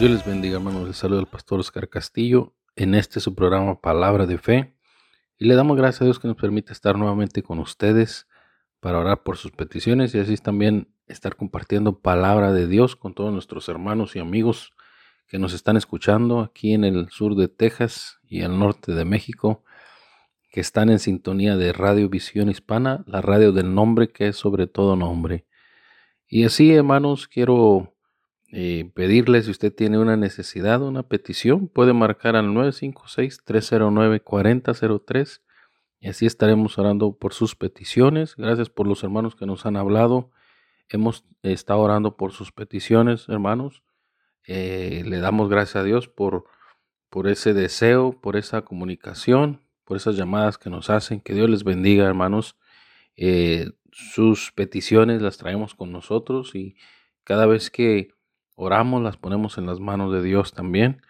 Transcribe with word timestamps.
Dios 0.00 0.12
les 0.12 0.24
bendiga, 0.24 0.56
hermanos. 0.56 0.88
Les 0.88 0.96
saluda 0.96 1.20
el 1.20 1.26
pastor 1.26 1.60
Oscar 1.60 1.90
Castillo 1.90 2.54
en 2.74 2.94
este 2.94 3.20
su 3.20 3.34
programa 3.34 3.82
Palabra 3.82 4.24
de 4.24 4.38
Fe. 4.38 4.74
Y 5.36 5.44
le 5.44 5.54
damos 5.54 5.76
gracias 5.76 6.00
a 6.00 6.04
Dios 6.06 6.18
que 6.18 6.26
nos 6.26 6.38
permite 6.38 6.72
estar 6.72 6.96
nuevamente 6.96 7.42
con 7.42 7.58
ustedes 7.58 8.26
para 8.80 8.98
orar 8.98 9.22
por 9.22 9.36
sus 9.36 9.50
peticiones 9.50 10.14
y 10.14 10.18
así 10.18 10.38
también 10.38 10.88
estar 11.06 11.36
compartiendo 11.36 12.00
palabra 12.00 12.54
de 12.54 12.66
Dios 12.66 12.96
con 12.96 13.12
todos 13.12 13.30
nuestros 13.30 13.68
hermanos 13.68 14.16
y 14.16 14.20
amigos 14.20 14.72
que 15.28 15.38
nos 15.38 15.52
están 15.52 15.76
escuchando 15.76 16.40
aquí 16.40 16.72
en 16.72 16.84
el 16.84 17.10
sur 17.10 17.34
de 17.34 17.48
Texas 17.48 18.20
y 18.26 18.40
el 18.40 18.58
norte 18.58 18.92
de 18.92 19.04
México, 19.04 19.64
que 20.50 20.62
están 20.62 20.88
en 20.88 20.98
sintonía 20.98 21.58
de 21.58 21.74
Radio 21.74 22.08
Visión 22.08 22.48
Hispana, 22.48 23.04
la 23.06 23.20
radio 23.20 23.52
del 23.52 23.74
nombre 23.74 24.08
que 24.08 24.28
es 24.28 24.36
sobre 24.36 24.66
todo 24.66 24.96
nombre. 24.96 25.44
Y 26.26 26.44
así, 26.44 26.72
hermanos, 26.72 27.28
quiero 27.28 27.92
eh, 28.52 28.90
pedirle 28.94 29.42
si 29.42 29.50
usted 29.50 29.72
tiene 29.72 29.98
una 29.98 30.16
necesidad, 30.16 30.82
una 30.82 31.04
petición, 31.04 31.68
puede 31.68 31.92
marcar 31.92 32.34
al 32.36 32.48
956-309-4003 32.48 35.40
y 36.00 36.08
así 36.08 36.26
estaremos 36.26 36.78
orando 36.78 37.12
por 37.12 37.34
sus 37.34 37.54
peticiones. 37.54 38.34
Gracias 38.36 38.70
por 38.70 38.88
los 38.88 39.04
hermanos 39.04 39.36
que 39.36 39.46
nos 39.46 39.66
han 39.66 39.76
hablado. 39.76 40.30
Hemos 40.88 41.24
estado 41.42 41.80
orando 41.80 42.16
por 42.16 42.32
sus 42.32 42.52
peticiones, 42.52 43.28
hermanos. 43.28 43.82
Eh, 44.46 45.02
le 45.06 45.18
damos 45.18 45.48
gracias 45.48 45.76
a 45.76 45.84
Dios 45.84 46.08
por, 46.08 46.44
por 47.10 47.28
ese 47.28 47.52
deseo, 47.52 48.18
por 48.20 48.36
esa 48.36 48.62
comunicación, 48.62 49.60
por 49.84 49.98
esas 49.98 50.16
llamadas 50.16 50.58
que 50.58 50.70
nos 50.70 50.90
hacen. 50.90 51.20
Que 51.20 51.34
Dios 51.34 51.50
les 51.50 51.64
bendiga, 51.64 52.06
hermanos. 52.06 52.56
Eh, 53.16 53.70
sus 53.92 54.52
peticiones 54.52 55.20
las 55.20 55.36
traemos 55.36 55.74
con 55.74 55.92
nosotros 55.92 56.54
y 56.54 56.76
cada 57.24 57.46
vez 57.46 57.70
que 57.70 58.14
oramos, 58.60 59.02
las 59.02 59.16
ponemos 59.16 59.56
en 59.58 59.66
las 59.66 59.80
manos 59.80 60.12
de 60.12 60.22
Dios 60.22 60.52
también. 60.52 61.02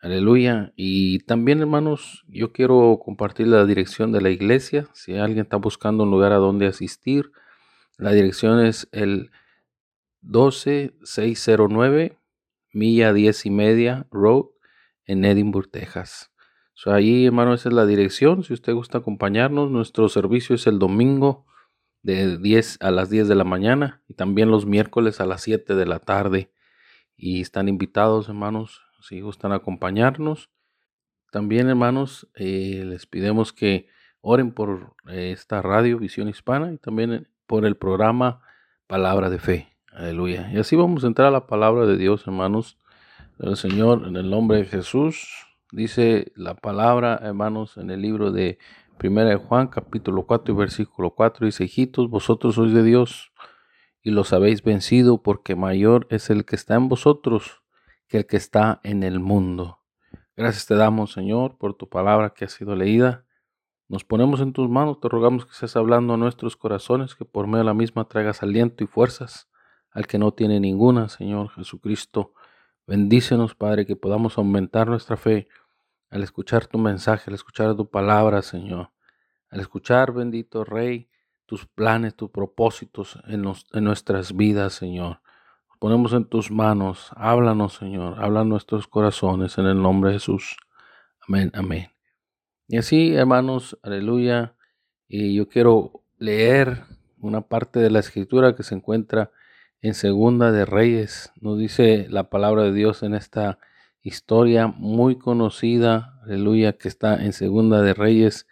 Aleluya. 0.00 0.72
Y 0.76 1.20
también, 1.20 1.60
hermanos, 1.60 2.24
yo 2.28 2.52
quiero 2.52 2.98
compartir 3.04 3.46
la 3.46 3.64
dirección 3.64 4.10
de 4.12 4.20
la 4.20 4.30
iglesia. 4.30 4.88
Si 4.94 5.16
alguien 5.16 5.44
está 5.44 5.56
buscando 5.56 6.02
un 6.04 6.10
lugar 6.10 6.32
a 6.32 6.36
donde 6.36 6.66
asistir, 6.66 7.30
la 7.98 8.12
dirección 8.12 8.64
es 8.64 8.88
el 8.92 9.30
12609 10.22 12.18
Milla 12.72 13.12
10 13.12 13.46
y 13.46 13.50
media 13.50 14.06
Road 14.10 14.46
en 15.06 15.24
Edinburgh, 15.24 15.70
Texas. 15.70 16.32
So, 16.74 16.92
ahí, 16.92 17.26
hermano, 17.26 17.54
esa 17.54 17.70
es 17.70 17.74
la 17.74 17.86
dirección. 17.86 18.42
Si 18.44 18.52
usted 18.52 18.74
gusta 18.74 18.98
acompañarnos, 18.98 19.70
nuestro 19.70 20.08
servicio 20.08 20.54
es 20.54 20.66
el 20.66 20.78
domingo 20.78 21.46
de 22.02 22.38
10 22.38 22.78
a 22.80 22.90
las 22.90 23.08
10 23.10 23.28
de 23.28 23.34
la 23.34 23.44
mañana 23.44 24.02
y 24.06 24.14
también 24.14 24.50
los 24.50 24.66
miércoles 24.66 25.20
a 25.20 25.26
las 25.26 25.42
7 25.42 25.74
de 25.74 25.86
la 25.86 25.98
tarde 25.98 26.52
y 27.18 27.40
están 27.40 27.68
invitados, 27.68 28.28
hermanos, 28.28 28.80
si 29.00 29.20
gustan 29.20 29.52
acompañarnos. 29.52 30.50
También, 31.32 31.68
hermanos, 31.68 32.28
eh, 32.36 32.84
les 32.86 33.06
pidemos 33.06 33.52
que 33.52 33.88
oren 34.20 34.52
por 34.52 34.94
eh, 35.08 35.32
esta 35.32 35.60
radio 35.60 35.98
Visión 35.98 36.28
Hispana 36.28 36.72
y 36.72 36.78
también 36.78 37.12
eh, 37.12 37.26
por 37.46 37.66
el 37.66 37.76
programa 37.76 38.40
Palabra 38.86 39.28
de 39.28 39.40
Fe. 39.40 39.76
Aleluya. 39.92 40.48
Y 40.52 40.58
así 40.58 40.76
vamos 40.76 41.02
a 41.02 41.08
entrar 41.08 41.28
a 41.28 41.32
la 41.32 41.46
palabra 41.48 41.86
de 41.86 41.96
Dios, 41.96 42.26
hermanos. 42.26 42.78
El 43.40 43.56
Señor, 43.56 44.06
en 44.06 44.16
el 44.16 44.30
nombre 44.30 44.58
de 44.58 44.64
Jesús, 44.64 45.28
dice 45.72 46.32
la 46.36 46.54
palabra, 46.54 47.18
hermanos, 47.22 47.76
en 47.76 47.90
el 47.90 48.00
libro 48.00 48.30
de 48.30 48.58
Primera 48.96 49.30
de 49.30 49.36
Juan, 49.36 49.68
capítulo 49.68 50.24
4 50.24 50.54
y 50.54 50.56
versículo 50.56 51.10
4, 51.10 51.46
dice, 51.46 51.64
hijitos, 51.64 52.08
vosotros 52.10 52.54
sois 52.54 52.72
de 52.72 52.82
Dios 52.82 53.32
y 54.08 54.10
los 54.10 54.32
habéis 54.32 54.62
vencido, 54.62 55.22
porque 55.22 55.54
mayor 55.54 56.06
es 56.08 56.30
el 56.30 56.46
que 56.46 56.56
está 56.56 56.76
en 56.76 56.88
vosotros 56.88 57.62
que 58.06 58.16
el 58.16 58.26
que 58.26 58.38
está 58.38 58.80
en 58.82 59.02
el 59.02 59.20
mundo. 59.20 59.80
Gracias 60.34 60.64
te 60.64 60.76
damos, 60.76 61.12
Señor, 61.12 61.58
por 61.58 61.74
tu 61.74 61.90
palabra 61.90 62.30
que 62.30 62.46
ha 62.46 62.48
sido 62.48 62.74
leída. 62.74 63.26
Nos 63.86 64.04
ponemos 64.04 64.40
en 64.40 64.54
tus 64.54 64.70
manos, 64.70 64.98
te 65.00 65.10
rogamos 65.10 65.44
que 65.44 65.52
estés 65.52 65.76
hablando 65.76 66.14
a 66.14 66.16
nuestros 66.16 66.56
corazones, 66.56 67.14
que 67.14 67.26
por 67.26 67.46
medio 67.46 67.58
de 67.58 67.64
la 67.64 67.74
misma 67.74 68.08
traigas 68.08 68.42
aliento 68.42 68.82
y 68.82 68.86
fuerzas 68.86 69.50
al 69.90 70.06
que 70.06 70.18
no 70.18 70.32
tiene 70.32 70.58
ninguna, 70.58 71.10
Señor 71.10 71.50
Jesucristo. 71.50 72.32
Bendícenos, 72.86 73.54
Padre, 73.54 73.84
que 73.84 73.94
podamos 73.94 74.38
aumentar 74.38 74.88
nuestra 74.88 75.18
fe 75.18 75.48
al 76.08 76.22
escuchar 76.22 76.66
tu 76.66 76.78
mensaje, 76.78 77.24
al 77.28 77.34
escuchar 77.34 77.76
tu 77.76 77.90
palabra, 77.90 78.40
Señor. 78.40 78.90
Al 79.50 79.60
escuchar, 79.60 80.12
bendito 80.12 80.64
Rey, 80.64 81.10
tus 81.48 81.64
planes, 81.64 82.14
tus 82.14 82.28
propósitos 82.28 83.18
en, 83.26 83.42
en 83.72 83.84
nuestras 83.84 84.36
vidas, 84.36 84.74
Señor. 84.74 85.22
ponemos 85.78 86.12
en 86.12 86.26
tus 86.26 86.50
manos. 86.50 87.10
Háblanos, 87.16 87.72
Señor. 87.76 88.22
Habla 88.22 88.44
nuestros 88.44 88.86
corazones 88.86 89.56
en 89.56 89.64
el 89.64 89.80
nombre 89.80 90.10
de 90.10 90.16
Jesús. 90.16 90.58
Amén, 91.26 91.50
amén. 91.54 91.88
Y 92.66 92.76
así, 92.76 93.14
hermanos, 93.14 93.78
aleluya. 93.82 94.56
Y 95.08 95.34
yo 95.34 95.48
quiero 95.48 96.02
leer 96.18 96.84
una 97.18 97.40
parte 97.40 97.80
de 97.80 97.88
la 97.88 98.00
escritura 98.00 98.54
que 98.54 98.62
se 98.62 98.74
encuentra 98.74 99.30
en 99.80 99.94
Segunda 99.94 100.52
de 100.52 100.66
Reyes. 100.66 101.32
Nos 101.40 101.58
dice 101.58 102.08
la 102.10 102.28
palabra 102.28 102.64
de 102.64 102.74
Dios 102.74 103.02
en 103.02 103.14
esta 103.14 103.58
historia 104.02 104.66
muy 104.66 105.16
conocida, 105.16 106.20
aleluya, 106.24 106.74
que 106.74 106.88
está 106.88 107.24
en 107.24 107.32
Segunda 107.32 107.80
de 107.80 107.94
Reyes 107.94 108.46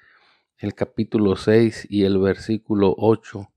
el 0.58 0.74
capítulo 0.74 1.36
6 1.36 1.86
y 1.90 2.04
el 2.04 2.18
versículo 2.18 2.94
8. 2.96 3.50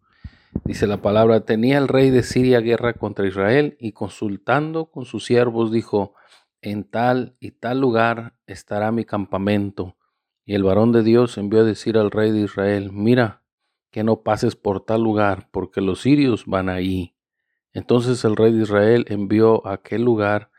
Dice 0.65 0.87
la 0.87 1.01
palabra, 1.01 1.45
tenía 1.45 1.77
el 1.77 1.87
rey 1.87 2.09
de 2.09 2.23
Siria 2.23 2.59
guerra 2.59 2.93
contra 2.93 3.27
Israel 3.27 3.77
y 3.79 3.93
consultando 3.93 4.85
con 4.87 5.05
sus 5.05 5.25
siervos 5.25 5.71
dijo, 5.71 6.13
en 6.61 6.83
tal 6.83 7.38
y 7.39 7.51
tal 7.51 7.79
lugar 7.79 8.35
estará 8.47 8.91
mi 8.91 9.05
campamento. 9.05 9.95
Y 10.45 10.55
el 10.55 10.63
varón 10.63 10.91
de 10.91 11.03
Dios 11.03 11.38
envió 11.38 11.61
a 11.61 11.63
decir 11.63 11.97
al 11.97 12.11
rey 12.11 12.31
de 12.31 12.41
Israel, 12.41 12.91
mira, 12.91 13.43
que 13.91 14.03
no 14.03 14.21
pases 14.21 14.55
por 14.55 14.83
tal 14.83 15.01
lugar, 15.01 15.47
porque 15.51 15.79
los 15.79 16.01
sirios 16.01 16.45
van 16.45 16.69
ahí. 16.69 17.15
Entonces 17.71 18.25
el 18.25 18.35
rey 18.35 18.51
de 18.51 18.63
Israel 18.63 19.05
envió 19.07 19.65
a 19.65 19.73
aquel 19.73 20.03
lugar 20.03 20.51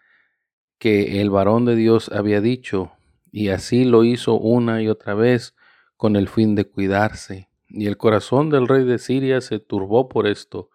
que 0.79 1.21
el 1.21 1.29
varón 1.29 1.67
de 1.67 1.77
Dios 1.77 2.09
había 2.09 2.41
dicho, 2.41 2.93
y 3.31 3.49
así 3.49 3.85
lo 3.85 4.05
hizo 4.05 4.35
una 4.35 4.81
y 4.83 4.89
otra 4.89 5.15
vez, 5.15 5.55
con 6.01 6.17
el 6.17 6.31
fin 6.31 6.55
de 6.55 6.65
cuidarse. 6.65 7.51
Y 7.69 7.87
el 7.87 7.99
corazón 7.99 8.49
del 8.49 8.69
rey 8.69 8.85
de 8.85 8.99
Siria 8.99 9.43
se 9.43 9.59
turbó 9.59 10.09
por 10.09 10.27
esto, 10.27 10.71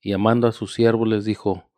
y 0.00 0.10
llamando 0.10 0.46
a 0.46 0.52
sus 0.52 0.72
siervos 0.72 1.08
les 1.08 1.24
dijo, 1.24 1.68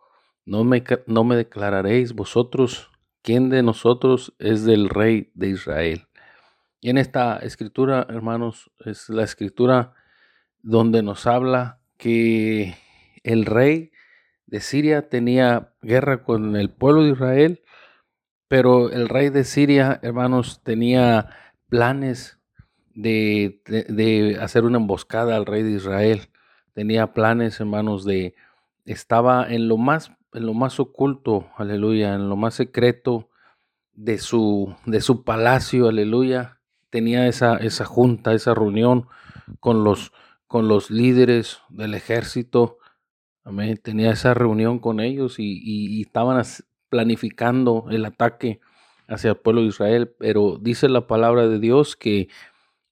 no 0.45 0.65
me, 0.65 0.85
no 1.07 1.25
me 1.25 1.35
declararéis 1.35 2.13
vosotros 2.13 2.91
quién 3.23 3.49
de 3.49 3.63
nosotros 3.63 4.35
es 4.39 4.67
del 4.67 4.91
rey 4.91 5.31
de 5.33 5.49
Israel. 5.49 6.09
Y 6.79 6.91
en 6.91 6.99
esta 6.99 7.39
escritura, 7.39 8.07
hermanos, 8.11 8.71
es 8.85 9.09
la 9.09 9.25
escritura 9.25 9.95
donde 10.59 11.03
nos 11.03 11.27
habla 11.27 11.81
que 11.97 12.75
el 13.23 13.47
rey 13.47 13.93
de 14.45 14.61
Siria 14.61 15.09
tenía 15.09 15.73
guerra 15.81 16.23
con 16.23 16.55
el 16.55 16.69
pueblo 16.69 17.05
de 17.05 17.13
Israel, 17.13 17.63
pero 18.47 18.91
el 18.91 19.09
rey 19.09 19.31
de 19.31 19.45
Siria, 19.45 20.01
hermanos, 20.03 20.63
tenía 20.63 21.31
planes 21.71 22.40
de, 22.95 24.39
hacer 24.41 24.65
una 24.65 24.79
emboscada 24.79 25.37
al 25.37 25.47
rey 25.47 25.63
de 25.63 25.73
Israel. 25.73 26.29
Tenía 26.73 27.13
planes, 27.13 27.61
hermanos, 27.61 28.05
de 28.05 28.35
estaba 28.85 29.47
en 29.49 29.69
lo 29.69 29.77
más 29.77 30.13
en 30.33 30.47
lo 30.47 30.55
más 30.55 30.79
oculto, 30.79 31.49
aleluya, 31.57 32.15
en 32.15 32.29
lo 32.29 32.37
más 32.37 32.55
secreto 32.55 33.29
de 33.93 34.19
su 34.19 34.75
de 34.87 35.01
su 35.01 35.25
palacio, 35.25 35.89
aleluya, 35.89 36.61
tenía 36.91 37.27
esa, 37.29 37.57
esa 37.57 37.85
junta, 37.85 38.35
esa 38.35 38.55
reunión 38.55 39.07
con 39.61 39.85
los, 39.85 40.13
con 40.47 40.69
los 40.69 40.91
líderes 40.91 41.61
del 41.71 41.95
ejército. 41.95 42.79
Amén. 43.45 43.79
Tenía 43.83 44.11
esa 44.11 44.35
reunión 44.35 44.79
con 44.79 45.01
ellos 45.01 45.37
y, 45.39 46.03
estaban 46.03 46.43
planificando 46.89 47.87
el 47.91 48.05
ataque 48.05 48.61
hacia 49.09 49.31
el 49.31 49.37
pueblo 49.37 49.63
de 49.63 49.69
Israel. 49.69 50.15
Pero 50.19 50.59
dice 50.61 50.89
la 50.89 51.07
palabra 51.07 51.49
de 51.49 51.59
Dios 51.59 51.97
que 51.97 52.29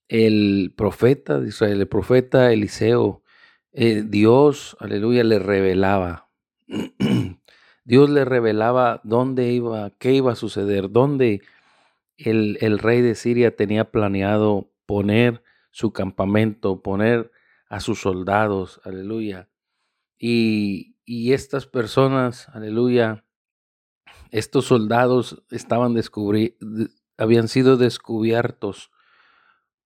el 0.09 0.73
profeta 0.75 1.39
de 1.39 1.47
Israel, 1.47 1.79
el 1.79 1.87
profeta 1.87 2.51
Eliseo, 2.51 3.23
eh, 3.71 4.03
Dios, 4.05 4.75
aleluya, 4.79 5.23
le 5.23 5.39
revelaba. 5.39 6.29
Dios 7.85 8.09
le 8.09 8.25
revelaba 8.25 9.01
dónde 9.03 9.51
iba, 9.51 9.91
qué 9.97 10.13
iba 10.13 10.33
a 10.33 10.35
suceder, 10.35 10.91
dónde 10.91 11.41
el, 12.17 12.57
el 12.61 12.79
rey 12.79 13.01
de 13.01 13.15
Siria 13.15 13.55
tenía 13.55 13.91
planeado 13.91 14.71
poner 14.85 15.43
su 15.71 15.93
campamento, 15.93 16.81
poner 16.81 17.31
a 17.69 17.79
sus 17.79 18.01
soldados, 18.01 18.81
aleluya. 18.83 19.49
Y, 20.17 20.97
y 21.05 21.33
estas 21.33 21.67
personas, 21.67 22.49
aleluya, 22.49 23.25
estos 24.31 24.65
soldados 24.65 25.43
estaban 25.51 25.93
descubri 25.93 26.57
habían 27.17 27.47
sido 27.47 27.77
descubiertos 27.77 28.91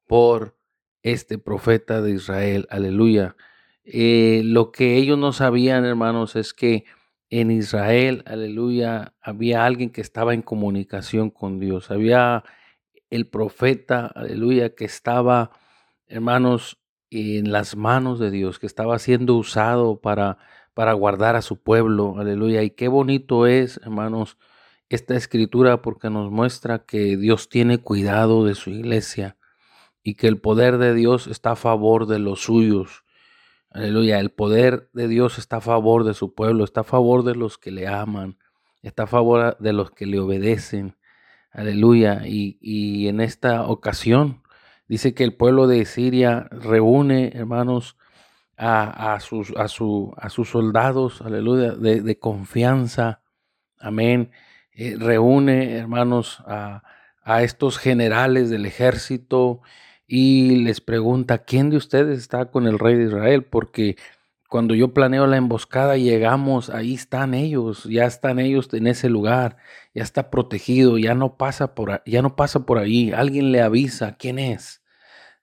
por 0.07 0.57
este 1.03 1.37
profeta 1.37 2.01
de 2.01 2.11
Israel, 2.11 2.67
aleluya. 2.69 3.35
Eh, 3.83 4.41
lo 4.45 4.71
que 4.71 4.95
ellos 4.95 5.17
no 5.17 5.33
sabían, 5.33 5.85
hermanos, 5.85 6.35
es 6.35 6.53
que 6.53 6.85
en 7.29 7.51
Israel, 7.51 8.23
aleluya, 8.25 9.13
había 9.21 9.65
alguien 9.65 9.89
que 9.89 10.01
estaba 10.01 10.33
en 10.33 10.41
comunicación 10.41 11.29
con 11.29 11.59
Dios. 11.59 11.91
Había 11.91 12.43
el 13.09 13.27
profeta, 13.27 14.07
aleluya, 14.07 14.75
que 14.75 14.85
estaba, 14.85 15.51
hermanos, 16.07 16.79
en 17.09 17.51
las 17.51 17.75
manos 17.75 18.19
de 18.19 18.31
Dios, 18.31 18.59
que 18.59 18.65
estaba 18.67 18.97
siendo 18.99 19.35
usado 19.35 19.99
para, 19.99 20.37
para 20.73 20.93
guardar 20.93 21.35
a 21.35 21.41
su 21.41 21.61
pueblo, 21.61 22.15
aleluya. 22.17 22.63
Y 22.63 22.71
qué 22.71 22.87
bonito 22.87 23.45
es, 23.45 23.77
hermanos, 23.83 24.37
esta 24.89 25.15
escritura 25.15 25.81
porque 25.81 26.09
nos 26.09 26.31
muestra 26.31 26.85
que 26.85 27.17
Dios 27.17 27.49
tiene 27.49 27.79
cuidado 27.79 28.45
de 28.45 28.55
su 28.55 28.69
iglesia 28.69 29.37
y 30.03 30.15
que 30.15 30.27
el 30.27 30.39
poder 30.39 30.77
de 30.77 30.93
Dios 30.93 31.27
está 31.27 31.51
a 31.51 31.55
favor 31.55 32.05
de 32.07 32.19
los 32.19 32.41
suyos. 32.41 33.03
Aleluya, 33.71 34.19
el 34.19 34.29
poder 34.29 34.89
de 34.93 35.07
Dios 35.07 35.39
está 35.39 35.57
a 35.57 35.61
favor 35.61 36.03
de 36.03 36.13
su 36.13 36.35
pueblo, 36.35 36.63
está 36.63 36.81
a 36.81 36.83
favor 36.83 37.23
de 37.23 37.35
los 37.35 37.57
que 37.57 37.71
le 37.71 37.87
aman, 37.87 38.37
está 38.83 39.03
a 39.03 39.07
favor 39.07 39.57
de 39.57 39.73
los 39.73 39.91
que 39.91 40.05
le 40.05 40.19
obedecen. 40.19 40.97
Aleluya, 41.51 42.21
y, 42.25 43.07
en 43.07 43.21
esta 43.21 43.65
ocasión 43.67 44.43
dice 44.87 45.13
que 45.13 45.23
el 45.23 45.33
pueblo 45.33 45.67
de 45.67 45.85
Siria 45.85 46.47
reúne, 46.51 47.31
hermanos, 47.33 47.97
a, 48.57 49.17
sus, 49.19 49.51
a, 49.57 49.67
su, 49.67 50.13
a 50.17 50.29
sus 50.29 50.49
soldados, 50.49 51.21
aleluya, 51.21 51.71
de, 51.71 52.19
confianza. 52.19 53.21
Amén. 53.79 54.31
Eh, 54.73 54.95
reúne, 54.97 55.77
hermanos, 55.77 56.41
a, 56.45 56.83
a 57.23 57.43
estos 57.43 57.77
generales 57.77 58.49
del 58.49 58.65
ejército 58.65 59.61
y 60.07 60.57
les 60.57 60.81
pregunta, 60.81 61.39
¿quién 61.39 61.69
de 61.69 61.77
ustedes 61.77 62.19
está 62.19 62.45
con 62.51 62.67
el 62.67 62.79
rey 62.79 62.95
de 62.95 63.05
Israel? 63.05 63.43
Porque 63.43 63.97
cuando 64.49 64.75
yo 64.75 64.93
planeo 64.93 65.25
la 65.25 65.37
emboscada 65.37 65.97
llegamos, 65.97 66.69
ahí 66.69 66.93
están 66.93 67.33
ellos, 67.33 67.85
ya 67.85 68.05
están 68.05 68.39
ellos 68.39 68.71
en 68.73 68.87
ese 68.87 69.09
lugar, 69.09 69.57
ya 69.95 70.03
está 70.03 70.29
protegido, 70.29 70.97
ya 70.99 71.15
no 71.15 71.37
pasa 71.37 71.73
por, 71.73 72.03
ya 72.05 72.21
no 72.21 72.35
pasa 72.35 72.65
por 72.65 72.77
ahí, 72.77 73.11
alguien 73.11 73.51
le 73.51 73.61
avisa 73.61 74.15
quién 74.17 74.37
es. 74.39 74.83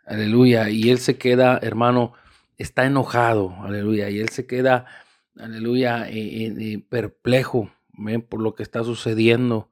Aleluya, 0.07 0.71
y 0.71 0.91
él 0.91 0.99
se 0.99 1.19
queda, 1.19 1.59
hermano, 1.63 2.13
está 2.57 2.85
enojado, 2.85 3.57
aleluya, 3.63 4.11
y 4.11 4.21
él 4.21 4.29
se 4.29 4.47
queda, 4.47 4.87
aleluya, 5.37 6.09
eh, 6.09 6.45
eh, 6.47 6.55
eh, 6.59 6.85
perplejo 6.89 7.71
por 8.29 8.41
lo 8.41 8.55
que 8.55 8.63
está 8.63 8.85
sucediendo. 8.85 9.70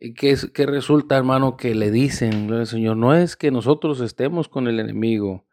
¿Qué, 0.00 0.36
¿Qué, 0.54 0.66
resulta, 0.66 1.16
hermano, 1.16 1.56
que 1.56 1.74
le 1.74 1.90
dicen, 1.90 2.46
gloria 2.46 2.60
al 2.60 2.66
Señor? 2.68 2.96
No 2.96 3.14
es 3.14 3.36
que 3.36 3.50
nosotros 3.50 4.00
estemos 4.00 4.48
con 4.48 4.68
el 4.68 4.78
enemigo. 4.78 5.46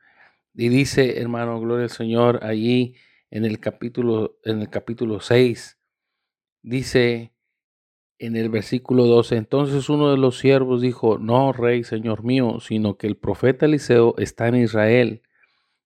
Y 0.53 0.69
dice, 0.69 1.19
hermano, 1.19 1.59
gloria 1.59 1.85
al 1.85 1.89
Señor, 1.89 2.43
allí 2.43 2.95
en 3.31 3.45
el 3.45 3.59
capítulo, 3.59 4.37
en 4.43 4.61
el 4.61 4.69
capítulo 4.69 5.19
6, 5.19 5.79
dice 6.61 7.33
en 8.19 8.35
el 8.35 8.49
versículo 8.49 9.05
12, 9.05 9.35
entonces 9.35 9.89
uno 9.89 10.11
de 10.11 10.17
los 10.17 10.39
siervos 10.39 10.81
dijo, 10.81 11.17
no, 11.17 11.51
rey, 11.51 11.83
señor 11.83 12.23
mío, 12.23 12.59
sino 12.61 12.97
que 12.97 13.07
el 13.07 13.17
profeta 13.17 13.65
Eliseo 13.65 14.15
está 14.17 14.47
en 14.47 14.55
Israel, 14.55 15.21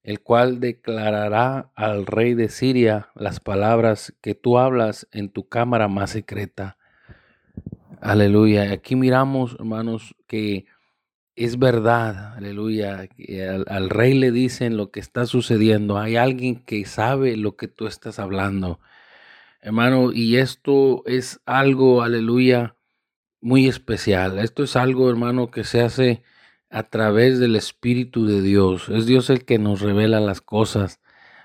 el 0.04 0.22
cual 0.22 0.60
declarará 0.60 1.72
al 1.76 2.06
rey 2.06 2.36
de 2.36 2.50
Siria 2.50 3.10
las 3.16 3.40
palabras 3.40 4.16
que 4.22 4.36
tú 4.36 4.58
hablas 4.58 5.08
en 5.12 5.30
tu 5.30 5.50
cámara 5.50 5.88
más 5.88 6.12
secreta. 6.12 6.78
Aleluya. 8.02 8.72
Aquí 8.72 8.96
miramos, 8.96 9.56
hermanos, 9.60 10.16
que 10.28 10.66
es 11.36 11.58
verdad, 11.60 12.36
aleluya, 12.36 13.08
al, 13.68 13.90
rey 13.90 14.14
le 14.14 14.32
dicen 14.32 14.78
lo 14.78 14.92
que 14.92 15.00
está 15.00 15.26
sucediendo. 15.26 15.98
Hay 15.98 16.16
alguien 16.18 16.64
que 16.64 16.86
sabe 16.86 17.38
lo 17.38 17.56
que 17.56 17.68
tú 17.68 17.88
estás 17.88 18.20
hablando, 18.20 18.80
hermano, 19.62 20.12
y 20.14 20.38
esto 20.38 21.04
es 21.06 21.42
algo, 21.46 22.04
aleluya, 22.04 22.76
muy 23.42 23.68
especial. 23.68 24.40
Esto 24.40 24.64
es 24.64 24.76
algo, 24.76 25.10
hermano, 25.10 25.52
que 25.52 25.64
se 25.64 25.82
hace 25.82 26.24
a 26.70 26.84
través 26.84 27.40
del 27.40 27.56
Espíritu 27.56 28.26
de 28.26 28.42
Dios. 28.42 28.90
Es 28.90 29.06
Dios 29.06 29.30
el 29.30 29.46
que 29.46 29.60
nos 29.60 29.82
revela 29.82 30.20
las 30.20 30.42
cosas. 30.42 31.00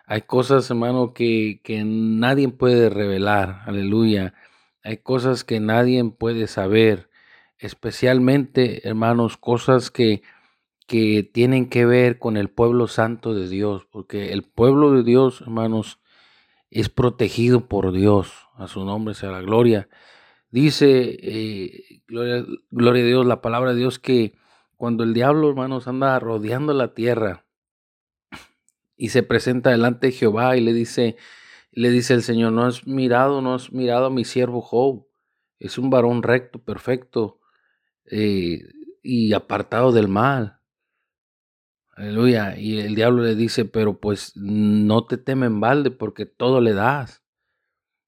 Hay 0.06 0.22
cosas, 0.22 0.70
hermano, 0.70 1.14
que, 1.14 1.60
que 1.64 1.84
nadie 1.84 2.48
puede 2.48 2.90
revelar, 2.90 3.62
aleluya. 3.66 4.34
Hay 4.84 4.98
cosas 4.98 5.44
que 5.44 5.60
nadie 5.60 6.04
puede 6.04 6.46
saber, 6.46 7.08
especialmente, 7.56 8.86
hermanos, 8.86 9.38
cosas 9.38 9.90
que, 9.90 10.22
que 10.86 11.22
tienen 11.22 11.70
que 11.70 11.86
ver 11.86 12.18
con 12.18 12.36
el 12.36 12.50
pueblo 12.50 12.86
santo 12.86 13.34
de 13.34 13.48
Dios, 13.48 13.86
porque 13.90 14.34
el 14.34 14.42
pueblo 14.42 14.92
de 14.92 15.02
Dios, 15.02 15.40
hermanos, 15.40 16.00
es 16.70 16.90
protegido 16.90 17.66
por 17.66 17.92
Dios. 17.92 18.34
A 18.56 18.68
su 18.68 18.84
nombre 18.84 19.14
sea 19.14 19.30
la 19.30 19.40
gloria. 19.40 19.88
Dice, 20.50 21.16
eh, 21.18 22.02
gloria, 22.06 22.44
gloria 22.70 23.04
a 23.04 23.06
Dios, 23.06 23.26
la 23.26 23.40
palabra 23.40 23.72
de 23.72 23.78
Dios, 23.78 23.98
que 23.98 24.34
cuando 24.76 25.02
el 25.02 25.14
diablo, 25.14 25.48
hermanos, 25.48 25.88
anda 25.88 26.18
rodeando 26.18 26.74
la 26.74 26.92
tierra 26.92 27.46
y 28.98 29.08
se 29.08 29.22
presenta 29.22 29.70
delante 29.70 30.08
de 30.08 30.12
Jehová 30.12 30.58
y 30.58 30.60
le 30.60 30.74
dice, 30.74 31.16
le 31.74 31.90
dice 31.90 32.14
el 32.14 32.22
Señor, 32.22 32.52
no 32.52 32.64
has 32.64 32.86
mirado, 32.86 33.40
no 33.40 33.54
has 33.54 33.72
mirado 33.72 34.06
a 34.06 34.10
mi 34.10 34.24
siervo 34.24 34.60
Job. 34.60 35.06
Es 35.58 35.76
un 35.78 35.90
varón 35.90 36.22
recto, 36.22 36.60
perfecto 36.60 37.40
eh, 38.04 38.60
y 39.02 39.32
apartado 39.32 39.92
del 39.92 40.08
mal. 40.08 40.60
Aleluya. 41.96 42.56
Y 42.58 42.80
el 42.80 42.94
diablo 42.94 43.22
le 43.22 43.34
dice, 43.34 43.64
pero 43.64 43.98
pues 43.98 44.32
no 44.36 45.04
te 45.06 45.16
temen 45.16 45.60
balde 45.60 45.90
porque 45.90 46.26
todo 46.26 46.60
le 46.60 46.74
das. 46.74 47.22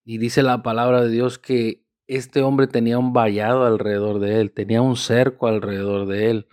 Y 0.05 0.19
dice 0.19 0.43
la 0.43 0.63
palabra 0.63 1.03
de 1.03 1.11
Dios 1.11 1.39
que 1.39 1.85
este 2.07 2.43
hombre 2.43 2.69
tenía 2.69 2.99
un 2.99 3.13
vallado 3.13 3.65
alrededor 3.65 4.21
de 4.21 4.41
él, 4.41 4.53
tenía 4.53 4.81
un 4.81 4.97
cerco 4.97 5.49
alrededor 5.49 6.07
de 6.07 6.31
él. 6.31 6.49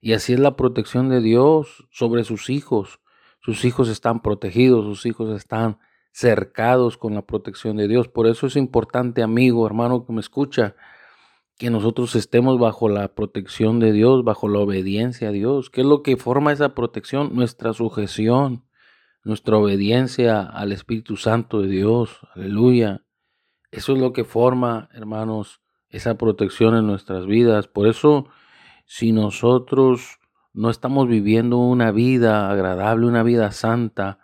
Y 0.00 0.12
así 0.14 0.32
es 0.32 0.40
la 0.40 0.56
protección 0.56 1.08
de 1.08 1.20
Dios 1.20 1.86
sobre 1.90 2.24
sus 2.24 2.50
hijos. 2.50 3.00
Sus 3.40 3.64
hijos 3.64 3.88
están 3.88 4.22
protegidos, 4.22 4.84
sus 4.84 5.06
hijos 5.06 5.36
están 5.36 5.78
cercados 6.16 6.96
con 6.96 7.14
la 7.14 7.26
protección 7.26 7.76
de 7.76 7.88
Dios. 7.88 8.08
Por 8.08 8.26
eso 8.26 8.46
es 8.46 8.56
importante, 8.56 9.22
amigo, 9.22 9.66
hermano 9.66 10.06
que 10.06 10.14
me 10.14 10.20
escucha, 10.20 10.74
que 11.58 11.68
nosotros 11.68 12.16
estemos 12.16 12.58
bajo 12.58 12.88
la 12.88 13.14
protección 13.14 13.80
de 13.80 13.92
Dios, 13.92 14.24
bajo 14.24 14.48
la 14.48 14.60
obediencia 14.60 15.28
a 15.28 15.32
Dios. 15.32 15.68
¿Qué 15.68 15.82
es 15.82 15.86
lo 15.86 16.02
que 16.02 16.16
forma 16.16 16.52
esa 16.52 16.74
protección? 16.74 17.34
Nuestra 17.34 17.74
sujeción, 17.74 18.64
nuestra 19.24 19.58
obediencia 19.58 20.40
al 20.40 20.72
Espíritu 20.72 21.18
Santo 21.18 21.60
de 21.60 21.68
Dios. 21.68 22.20
Aleluya. 22.34 23.04
Eso 23.70 23.92
es 23.92 23.98
lo 23.98 24.14
que 24.14 24.24
forma, 24.24 24.88
hermanos, 24.94 25.60
esa 25.90 26.16
protección 26.16 26.76
en 26.76 26.86
nuestras 26.86 27.26
vidas. 27.26 27.68
Por 27.68 27.88
eso, 27.88 28.26
si 28.86 29.12
nosotros 29.12 30.18
no 30.54 30.70
estamos 30.70 31.08
viviendo 31.08 31.58
una 31.58 31.90
vida 31.90 32.50
agradable, 32.50 33.04
una 33.04 33.22
vida 33.22 33.52
santa, 33.52 34.18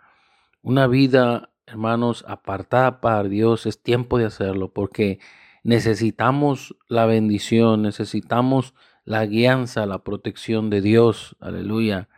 una 0.63 0.87
vida 0.87 1.52
hermanos, 1.65 2.25
apartada 2.27 3.01
para 3.01 3.23
Dios, 3.23 3.65
es 3.65 3.81
tiempo 3.81 4.17
de 4.17 4.25
hacerlo 4.25 4.73
porque 4.73 5.19
necesitamos 5.63 6.75
la 6.87 7.05
bendición, 7.05 7.81
necesitamos 7.81 8.73
la 9.05 9.25
guianza, 9.25 9.85
la 9.85 10.03
protección 10.03 10.69
de 10.69 10.81
Dios. 10.81 11.35
Aleluya. 11.39 12.09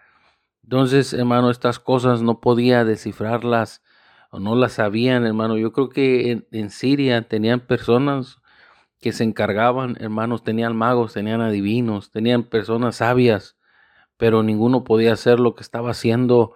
Entonces, 0.64 1.14
hermano, 1.14 1.52
estas 1.52 1.80
cosas 1.80 2.22
no 2.22 2.42
podía 2.42 2.84
descifrarlas 2.86 3.84
o 4.32 4.40
no 4.40 4.56
las 4.56 4.74
sabían, 4.74 5.26
hermano. 5.26 5.58
Yo 5.58 5.72
creo 5.72 5.90
que 5.90 6.32
en, 6.32 6.48
en 6.52 6.70
Siria 6.70 7.22
tenían 7.28 7.60
personas 7.60 8.42
que 9.00 9.12
se 9.12 9.24
encargaban, 9.24 9.98
hermanos, 10.00 10.44
tenían 10.44 10.76
magos, 10.76 11.14
tenían 11.14 11.42
adivinos, 11.42 12.12
tenían 12.12 12.44
personas 12.44 12.98
sabias, 12.98 13.56
pero 14.18 14.42
ninguno 14.42 14.84
podía 14.84 15.14
hacer 15.14 15.40
lo 15.40 15.54
que 15.54 15.62
estaba 15.62 15.92
haciendo 15.92 16.56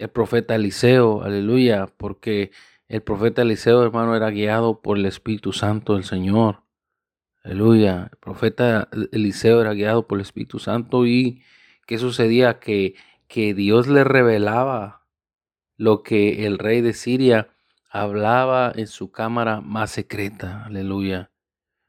el 0.00 0.08
profeta 0.08 0.54
Eliseo, 0.54 1.22
aleluya, 1.22 1.86
porque 1.98 2.52
el 2.88 3.02
profeta 3.02 3.42
Eliseo, 3.42 3.82
hermano, 3.84 4.16
era 4.16 4.30
guiado 4.30 4.80
por 4.80 4.96
el 4.96 5.04
Espíritu 5.04 5.52
Santo 5.52 5.94
del 5.94 6.04
Señor. 6.04 6.62
Aleluya. 7.44 8.08
El 8.10 8.18
profeta 8.18 8.88
Eliseo 9.12 9.60
era 9.60 9.74
guiado 9.74 10.06
por 10.06 10.16
el 10.16 10.22
Espíritu 10.22 10.58
Santo 10.58 11.06
y 11.06 11.42
¿qué 11.86 11.98
sucedía? 11.98 12.60
Que, 12.60 12.94
que 13.28 13.52
Dios 13.52 13.88
le 13.88 14.02
revelaba 14.02 15.06
lo 15.76 16.02
que 16.02 16.46
el 16.46 16.58
rey 16.58 16.80
de 16.80 16.94
Siria 16.94 17.50
hablaba 17.90 18.72
en 18.74 18.86
su 18.86 19.12
cámara 19.12 19.60
más 19.60 19.90
secreta. 19.90 20.64
Aleluya. 20.64 21.30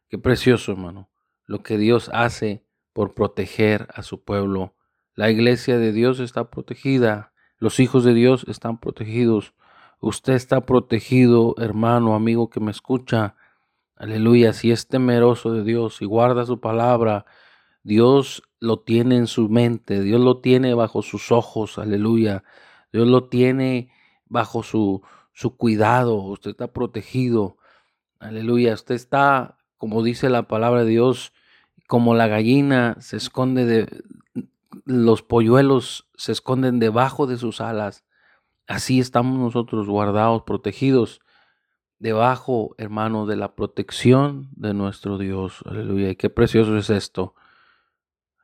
Qué 0.09 0.17
precioso, 0.17 0.73
hermano. 0.73 1.09
Lo 1.45 1.63
que 1.63 1.77
Dios 1.77 2.09
hace 2.13 2.65
por 2.91 3.13
proteger 3.13 3.87
a 3.93 4.03
su 4.03 4.21
pueblo. 4.25 4.75
La 5.15 5.29
iglesia 5.29 5.77
de 5.77 5.93
Dios 5.93 6.19
está 6.19 6.51
protegida. 6.51 7.30
Los 7.61 7.79
hijos 7.79 8.03
de 8.03 8.15
Dios 8.15 8.43
están 8.47 8.79
protegidos. 8.79 9.53
Usted 9.99 10.33
está 10.33 10.61
protegido, 10.61 11.53
hermano, 11.59 12.15
amigo 12.15 12.49
que 12.49 12.59
me 12.59 12.71
escucha. 12.71 13.35
Aleluya, 13.95 14.53
si 14.53 14.71
es 14.71 14.87
temeroso 14.87 15.53
de 15.53 15.63
Dios 15.63 16.01
y 16.01 16.05
guarda 16.05 16.47
su 16.47 16.59
palabra, 16.59 17.27
Dios 17.83 18.41
lo 18.59 18.79
tiene 18.79 19.17
en 19.17 19.27
su 19.27 19.47
mente, 19.47 20.01
Dios 20.01 20.19
lo 20.19 20.39
tiene 20.39 20.73
bajo 20.73 21.03
sus 21.03 21.31
ojos, 21.31 21.77
aleluya. 21.77 22.43
Dios 22.91 23.07
lo 23.07 23.29
tiene 23.29 23.91
bajo 24.25 24.63
su, 24.63 25.03
su 25.31 25.55
cuidado, 25.55 26.15
usted 26.15 26.49
está 26.49 26.73
protegido. 26.73 27.57
Aleluya, 28.17 28.73
usted 28.73 28.95
está, 28.95 29.59
como 29.77 30.01
dice 30.01 30.31
la 30.31 30.47
palabra 30.47 30.83
de 30.83 30.89
Dios, 30.89 31.31
como 31.87 32.15
la 32.15 32.25
gallina 32.25 32.97
se 33.01 33.17
esconde 33.17 33.65
de 33.65 34.03
los 34.85 35.21
polluelos 35.21 36.09
se 36.15 36.31
esconden 36.31 36.79
debajo 36.79 37.27
de 37.27 37.37
sus 37.37 37.61
alas. 37.61 38.05
Así 38.67 38.99
estamos 38.99 39.37
nosotros 39.37 39.87
guardados, 39.87 40.43
protegidos, 40.43 41.19
debajo, 41.99 42.73
hermano, 42.77 43.25
de 43.25 43.35
la 43.35 43.55
protección 43.55 44.49
de 44.55 44.73
nuestro 44.73 45.17
Dios. 45.17 45.61
Aleluya. 45.65 46.09
Y 46.09 46.15
qué 46.15 46.29
precioso 46.29 46.77
es 46.77 46.89
esto. 46.89 47.35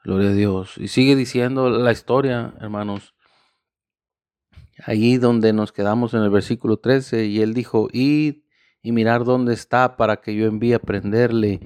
Gloria 0.03 0.29
a 0.29 0.33
Dios. 0.33 0.77
Y 0.77 0.87
sigue 0.89 1.15
diciendo 1.15 1.69
la 1.69 1.91
historia, 1.91 2.53
hermanos. 2.59 3.13
Allí 4.85 5.17
donde 5.17 5.53
nos 5.53 5.71
quedamos 5.71 6.13
en 6.13 6.21
el 6.21 6.29
versículo 6.29 6.77
13, 6.77 7.25
y 7.25 7.41
él 7.41 7.53
dijo, 7.53 7.87
id 7.91 8.43
y 8.83 8.91
mirar 8.91 9.23
dónde 9.23 9.53
está 9.53 9.97
para 9.97 10.17
que 10.17 10.35
yo 10.35 10.45
envíe 10.45 10.73
a 10.73 10.79
prenderle. 10.79 11.59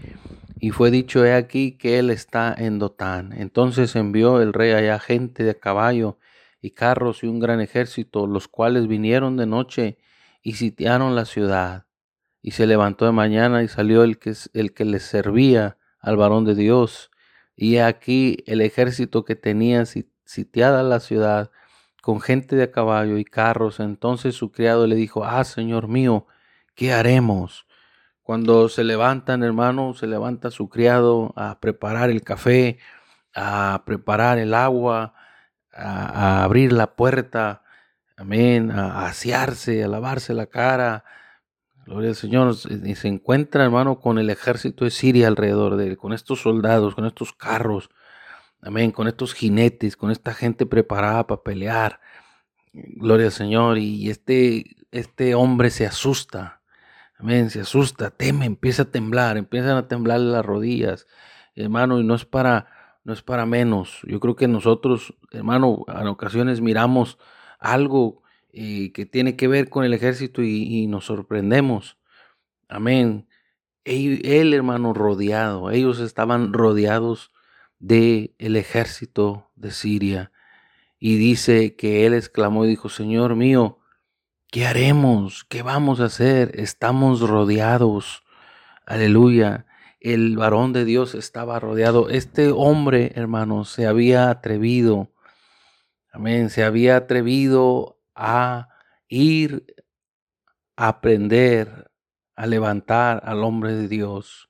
Y 0.63 0.69
fue 0.69 0.91
dicho, 0.91 1.25
he 1.25 1.33
aquí 1.33 1.71
que 1.71 1.97
él 1.97 2.11
está 2.11 2.53
en 2.55 2.77
Dotán. 2.77 3.33
Entonces 3.33 3.95
envió 3.95 4.39
el 4.41 4.53
rey 4.53 4.73
allá 4.73 4.99
gente 4.99 5.43
de 5.43 5.57
caballo 5.57 6.19
y 6.61 6.69
carros 6.69 7.23
y 7.23 7.27
un 7.27 7.39
gran 7.39 7.61
ejército, 7.61 8.27
los 8.27 8.47
cuales 8.47 8.87
vinieron 8.87 9.37
de 9.37 9.47
noche 9.47 9.97
y 10.43 10.53
sitiaron 10.53 11.15
la 11.15 11.25
ciudad. 11.25 11.87
Y 12.43 12.51
se 12.51 12.67
levantó 12.67 13.05
de 13.05 13.11
mañana 13.11 13.63
y 13.63 13.67
salió 13.67 14.03
el 14.03 14.19
que, 14.19 14.35
el 14.53 14.71
que 14.75 14.85
les 14.85 15.01
servía 15.01 15.79
al 15.99 16.15
varón 16.15 16.45
de 16.45 16.53
Dios. 16.53 17.09
Y 17.55 17.77
aquí 17.77 18.43
el 18.45 18.61
ejército 18.61 19.25
que 19.25 19.35
tenía 19.35 19.85
sitiada 20.25 20.83
la 20.83 20.99
ciudad 20.99 21.49
con 22.03 22.21
gente 22.21 22.55
de 22.55 22.69
caballo 22.69 23.17
y 23.17 23.25
carros. 23.25 23.79
Entonces 23.79 24.35
su 24.35 24.51
criado 24.51 24.85
le 24.85 24.95
dijo, 24.95 25.25
ah, 25.25 25.43
Señor 25.43 25.87
mío, 25.87 26.27
¿qué 26.75 26.93
haremos? 26.93 27.65
Cuando 28.31 28.69
se 28.69 28.85
levantan, 28.85 29.43
hermano, 29.43 29.93
se 29.93 30.07
levanta 30.07 30.51
su 30.51 30.69
criado 30.69 31.33
a 31.35 31.59
preparar 31.59 32.09
el 32.09 32.21
café, 32.21 32.77
a 33.35 33.83
preparar 33.85 34.37
el 34.37 34.53
agua, 34.53 35.13
a, 35.73 36.41
abrir 36.45 36.71
la 36.71 36.95
puerta, 36.95 37.65
amén, 38.15 38.71
a, 38.71 39.05
asearse, 39.07 39.83
a 39.83 39.89
lavarse 39.89 40.33
la 40.33 40.45
cara. 40.45 41.03
Gloria 41.85 42.11
al 42.11 42.15
Señor. 42.15 42.55
Y 42.85 42.95
se 42.95 43.09
encuentra, 43.09 43.65
hermano, 43.65 43.99
con 43.99 44.17
el 44.17 44.29
ejército 44.29 44.85
de 44.85 44.91
Siria 44.91 45.27
alrededor 45.27 45.75
de 45.75 45.87
él, 45.87 45.97
con 45.97 46.13
estos 46.13 46.39
soldados, 46.39 46.95
con 46.95 47.05
estos 47.05 47.33
carros, 47.33 47.89
amén, 48.61 48.91
con 48.93 49.09
estos 49.09 49.33
jinetes, 49.33 49.97
con 49.97 50.09
esta 50.09 50.33
gente 50.33 50.65
preparada 50.65 51.27
para 51.27 51.43
pelear. 51.43 51.99
Gloria 52.71 53.25
al 53.25 53.33
Señor. 53.33 53.77
Y 53.77 54.09
este, 54.09 54.77
este 54.91 55.35
hombre 55.35 55.69
se 55.69 55.85
asusta. 55.85 56.60
Amén, 57.21 57.51
se 57.51 57.61
asusta, 57.61 58.09
teme, 58.09 58.45
empieza 58.47 58.81
a 58.81 58.85
temblar, 58.85 59.37
empiezan 59.37 59.77
a 59.77 59.87
temblarle 59.87 60.31
las 60.31 60.43
rodillas, 60.43 61.05
hermano, 61.53 61.99
y 61.99 62.03
no 62.03 62.15
es 62.15 62.25
para 62.25 62.67
no 63.03 63.13
es 63.13 63.21
para 63.21 63.45
menos. 63.45 63.99
Yo 64.07 64.19
creo 64.19 64.35
que 64.35 64.47
nosotros, 64.47 65.13
hermano, 65.29 65.85
en 65.87 66.07
ocasiones 66.07 66.61
miramos 66.61 67.19
algo 67.59 68.23
eh, 68.53 68.91
que 68.91 69.05
tiene 69.05 69.35
que 69.35 69.47
ver 69.47 69.69
con 69.69 69.85
el 69.85 69.93
ejército 69.93 70.41
y, 70.41 70.87
nos 70.87 71.05
sorprendemos. 71.05 71.99
Amén. 72.67 73.27
Él, 73.83 74.53
hermano, 74.55 74.93
rodeado, 74.93 75.69
ellos 75.69 75.99
estaban 75.99 76.53
rodeados 76.53 77.31
del 77.77 78.33
el 78.39 78.55
ejército 78.55 79.51
de 79.55 79.69
Siria. 79.69 80.31
Y 80.97 81.17
dice 81.17 81.75
que 81.75 82.07
él 82.07 82.15
exclamó 82.15 82.65
y 82.65 82.69
dijo, 82.69 82.89
Señor 82.89 83.35
mío, 83.35 83.80
¿qué 84.51 84.67
haremos? 84.67 85.43
¿Qué 85.45 85.63
vamos 85.63 85.99
a 85.99 86.05
hacer? 86.05 86.59
Estamos 86.59 87.21
rodeados. 87.21 88.23
Aleluya 88.85 89.65
el 90.01 90.35
varón 90.35 90.73
de 90.73 90.83
Dios 90.83 91.13
estaba 91.13 91.59
rodeado. 91.59 92.09
Este 92.09 92.49
hombre, 92.49 93.13
hermano, 93.15 93.65
se 93.65 93.85
había 93.85 94.31
atrevido, 94.31 95.11
amén, 96.11 96.49
se 96.49 96.63
había 96.63 96.97
atrevido 96.97 97.99
a 98.15 98.69
ir 99.07 99.63
a 100.75 100.87
aprender, 100.87 101.91
a 102.35 102.47
levantar 102.47 103.21
al 103.23 103.43
hombre 103.43 103.73
de 103.75 103.87
Dios. 103.87 104.49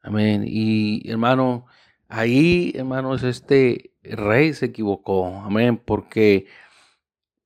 Amén. 0.00 0.44
Y 0.46 1.08
hermano, 1.08 1.66
ahí, 2.08 2.72
hermanos, 2.74 3.22
este 3.22 3.92
rey 4.02 4.54
se 4.54 4.66
equivocó. 4.66 5.42
Amén. 5.44 5.76
Porque 5.76 6.46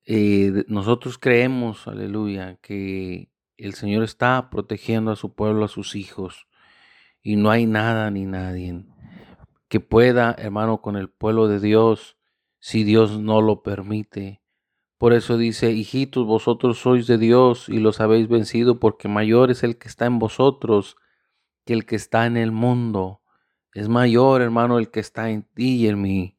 eh, 0.06 0.64
nosotros 0.68 1.18
creemos, 1.18 1.86
aleluya, 1.86 2.56
que 2.62 3.30
el 3.56 3.74
Señor 3.74 4.04
está 4.04 4.50
protegiendo 4.50 5.10
a 5.10 5.16
su 5.16 5.34
pueblo, 5.34 5.64
a 5.64 5.68
sus 5.68 5.94
hijos 5.94 6.46
y 7.22 7.36
no 7.36 7.50
hay 7.50 7.66
nada 7.66 8.10
ni 8.10 8.24
nadie 8.24 8.84
que 9.68 9.80
pueda, 9.80 10.34
hermano, 10.38 10.80
con 10.80 10.96
el 10.96 11.08
pueblo 11.08 11.48
de 11.48 11.60
Dios, 11.60 12.16
si 12.58 12.84
Dios 12.84 13.18
no 13.18 13.40
lo 13.40 13.62
permite. 13.62 14.42
Por 14.98 15.12
eso 15.12 15.36
dice, 15.36 15.72
hijitos, 15.72 16.26
vosotros 16.26 16.78
sois 16.78 17.06
de 17.06 17.18
Dios 17.18 17.68
y 17.68 17.78
los 17.78 18.00
habéis 18.00 18.28
vencido, 18.28 18.78
porque 18.80 19.08
mayor 19.08 19.50
es 19.50 19.62
el 19.62 19.76
que 19.76 19.88
está 19.88 20.06
en 20.06 20.18
vosotros 20.18 20.96
que 21.64 21.74
el 21.74 21.84
que 21.84 21.96
está 21.96 22.26
en 22.26 22.36
el 22.36 22.52
mundo. 22.52 23.20
Es 23.74 23.88
mayor, 23.88 24.40
hermano, 24.40 24.78
el 24.78 24.90
que 24.90 25.00
está 25.00 25.30
en 25.30 25.42
ti 25.42 25.82
y 25.82 25.88
en 25.88 26.00
mí. 26.00 26.38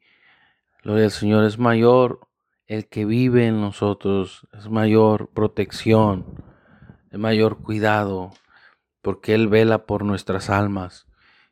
Gloria 0.83 1.05
al 1.05 1.11
Señor, 1.11 1.43
es 1.43 1.59
mayor 1.59 2.26
el 2.67 2.87
que 2.87 3.05
vive 3.05 3.47
en 3.47 3.61
nosotros, 3.61 4.47
es 4.53 4.69
mayor 4.69 5.29
protección, 5.29 6.43
es 7.11 7.17
mayor 7.17 7.61
cuidado 7.61 8.31
porque 9.01 9.33
Él 9.33 9.47
vela 9.47 9.85
por 9.85 10.03
nuestras 10.03 10.49
almas. 10.49 11.07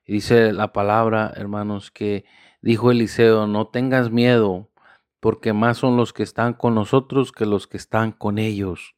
Y 0.06 0.14
dice 0.14 0.52
la 0.52 0.74
palabra, 0.74 1.32
hermanos, 1.36 1.90
que 1.90 2.26
dijo 2.62 2.92
Eliseo, 2.92 3.48
no 3.48 3.68
tengas 3.68 4.12
miedo, 4.12 4.70
porque 5.22 5.54
más 5.54 5.78
son 5.78 5.98
los 5.98 6.14
que 6.14 6.24
están 6.24 6.54
con 6.54 6.76
nosotros 6.76 7.32
que 7.32 7.46
los 7.46 7.66
que 7.68 7.78
están 7.78 8.12
con 8.12 8.38
ellos. 8.38 8.96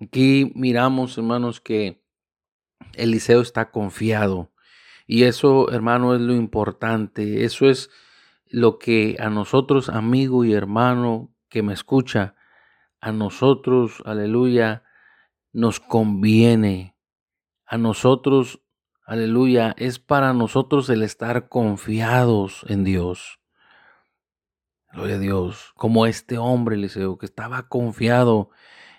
Aquí 0.00 0.52
miramos, 0.54 1.16
hermanos, 1.18 1.60
que 1.60 2.04
Eliseo 2.94 3.40
está 3.40 3.70
confiado. 3.70 4.52
Y 5.06 5.24
eso, 5.24 5.72
hermano, 5.72 6.14
es 6.14 6.20
lo 6.20 6.34
importante. 6.34 7.44
Eso 7.44 7.68
es 7.68 7.90
lo 8.50 8.78
que 8.78 9.16
a 9.20 9.30
nosotros, 9.30 9.88
amigo 9.88 10.44
y 10.44 10.52
hermano 10.52 11.32
que 11.48 11.62
me 11.62 11.72
escucha, 11.72 12.34
a 13.00 13.12
nosotros, 13.12 14.02
aleluya, 14.04 14.82
nos 15.52 15.80
conviene 15.80 16.96
a 17.64 17.78
nosotros, 17.78 18.60
aleluya, 19.06 19.74
es 19.78 19.98
para 19.98 20.34
nosotros 20.34 20.90
el 20.90 21.02
estar 21.02 21.48
confiados 21.48 22.64
en 22.68 22.84
Dios. 22.84 23.40
Gloria 24.92 25.16
a 25.16 25.20
Dios, 25.20 25.72
como 25.76 26.06
este 26.06 26.36
hombre 26.36 26.74
Eliseo 26.74 27.16
que 27.16 27.26
estaba 27.26 27.68
confiado. 27.68 28.50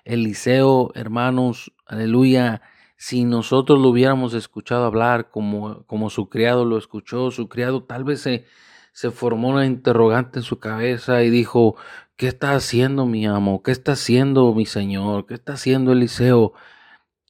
Eliseo, 0.05 0.91
hermanos, 0.95 1.73
aleluya, 1.85 2.61
si 2.95 3.25
nosotros 3.25 3.79
lo 3.79 3.89
hubiéramos 3.89 4.33
escuchado 4.33 4.85
hablar 4.85 5.29
como, 5.29 5.85
como 5.85 6.09
su 6.09 6.29
criado 6.29 6.63
lo 6.63 6.77
escuchó, 6.77 7.29
su 7.29 7.49
criado 7.49 7.83
tal 7.83 8.05
vez 8.05 8.21
se, 8.21 8.45
se 8.91 9.11
formó 9.11 9.49
una 9.49 9.65
interrogante 9.65 10.39
en 10.39 10.43
su 10.43 10.59
cabeza 10.59 11.23
y 11.23 11.29
dijo, 11.29 11.75
¿qué 12.15 12.27
está 12.27 12.53
haciendo 12.53 13.05
mi 13.05 13.25
amo? 13.25 13.63
¿Qué 13.63 13.71
está 13.71 13.93
haciendo 13.93 14.53
mi 14.53 14.65
señor? 14.65 15.25
¿Qué 15.25 15.33
está 15.35 15.53
haciendo 15.53 15.91
Eliseo? 15.91 16.53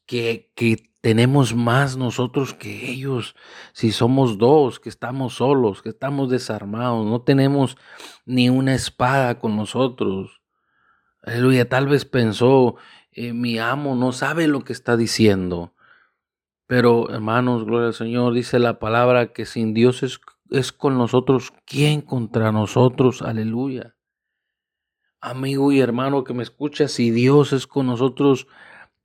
Que, 0.06 0.52
que 0.56 0.92
tenemos 1.02 1.56
más 1.56 1.98
nosotros 1.98 2.54
que 2.54 2.90
ellos. 2.92 3.36
Si 3.74 3.92
somos 3.92 4.38
dos, 4.38 4.80
que 4.80 4.90
estamos 4.90 5.36
solos, 5.36 5.82
que 5.82 5.90
estamos 5.90 6.30
desarmados, 6.30 7.06
no 7.06 7.22
tenemos 7.22 7.78
ni 8.26 8.50
una 8.50 8.76
espada 8.76 9.40
con 9.40 9.58
nosotros. 9.58 10.42
Aleluya, 11.24 11.70
tal 11.70 11.88
vez 11.88 12.06
pensó, 12.06 12.78
eh, 13.12 13.34
mi 13.34 13.60
amo 13.60 13.96
no 13.96 14.12
sabe 14.12 14.48
lo 14.48 14.64
que 14.64 14.74
está 14.74 14.98
diciendo. 14.98 15.74
Pero 16.68 17.10
hermanos, 17.10 17.66
gloria 17.66 17.88
al 17.88 17.94
Señor, 17.94 18.34
dice 18.34 18.58
la 18.60 18.80
palabra 18.80 19.34
que 19.34 19.46
sin 19.46 19.74
Dios 19.74 20.04
es, 20.04 20.20
es 20.52 20.72
con 20.72 20.98
nosotros, 20.98 21.54
¿quién 21.66 22.02
contra 22.02 22.52
nosotros? 22.52 23.22
Aleluya. 23.22 23.96
Amigo 25.22 25.72
y 25.72 25.80
hermano 25.80 26.24
que 26.24 26.34
me 26.34 26.44
escucha, 26.44 26.88
si 26.88 27.12
Dios 27.12 27.54
es 27.54 27.68
con 27.68 27.88
nosotros, 27.88 28.48